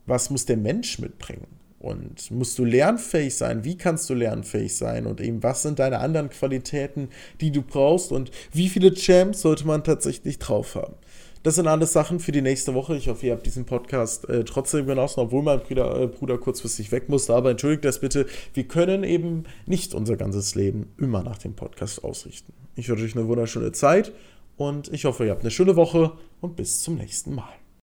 was 0.07 0.31
muss 0.31 0.45
der 0.45 0.59
Mensch 0.59 0.99
mitbringen. 0.99 1.47
Und 1.85 2.31
musst 2.31 2.59
du 2.59 2.65
lernfähig 2.65 3.37
sein? 3.37 3.63
Wie 3.63 3.77
kannst 3.77 4.09
du 4.09 4.15
lernfähig 4.15 4.75
sein? 4.75 5.07
Und 5.07 5.21
eben, 5.21 5.43
was 5.43 5.61
sind 5.61 5.81
deine 5.81 5.99
anderen 5.99 6.31
Qualitäten, 6.31 7.11
die 7.43 7.51
du 7.51 7.61
brauchst? 7.61 8.11
Und 8.11 8.31
wie 8.55 8.71
viele 8.71 8.95
Champs 8.95 9.43
sollte 9.43 9.67
man 9.67 9.85
tatsächlich 9.85 10.39
drauf 10.39 10.77
haben? 10.77 10.95
Das 11.43 11.57
sind 11.57 11.67
alles 11.67 11.93
Sachen 11.93 12.21
für 12.21 12.33
die 12.33 12.41
nächste 12.41 12.73
Woche. 12.73 12.97
Ich 12.97 13.09
hoffe, 13.09 13.27
ihr 13.27 13.33
habt 13.33 13.45
diesen 13.45 13.67
Podcast 13.67 14.27
äh, 14.31 14.45
trotzdem 14.45 14.87
genossen, 14.87 15.21
obwohl 15.21 15.43
mein 15.43 15.61
Bruder, 15.61 16.01
äh, 16.01 16.07
Bruder 16.07 16.39
kurzfristig 16.39 16.91
weg 16.91 17.11
musste. 17.11 17.35
Aber 17.35 17.51
entschuldigt 17.51 17.85
das 17.85 17.99
bitte. 17.99 18.25
Wir 18.55 18.65
können 18.65 19.05
eben 19.05 19.45
nicht 19.67 19.93
unser 19.93 20.17
ganzes 20.17 20.55
Leben 20.55 20.91
immer 20.97 21.23
nach 21.23 21.37
dem 21.37 21.53
Podcast 21.53 22.03
ausrichten. 22.03 22.55
Ich 22.77 22.89
wünsche 22.89 23.05
euch 23.05 23.15
eine 23.15 23.29
wunderschöne 23.29 23.73
Zeit 23.73 24.15
und 24.57 24.91
ich 24.91 25.05
hoffe, 25.05 25.27
ihr 25.27 25.33
habt 25.33 25.43
eine 25.43 25.51
schöne 25.51 25.77
Woche 25.77 26.13
und 26.41 26.57
bis 26.57 26.81
zum 26.81 26.95
nächsten 26.95 27.35
Mal. 27.35 27.64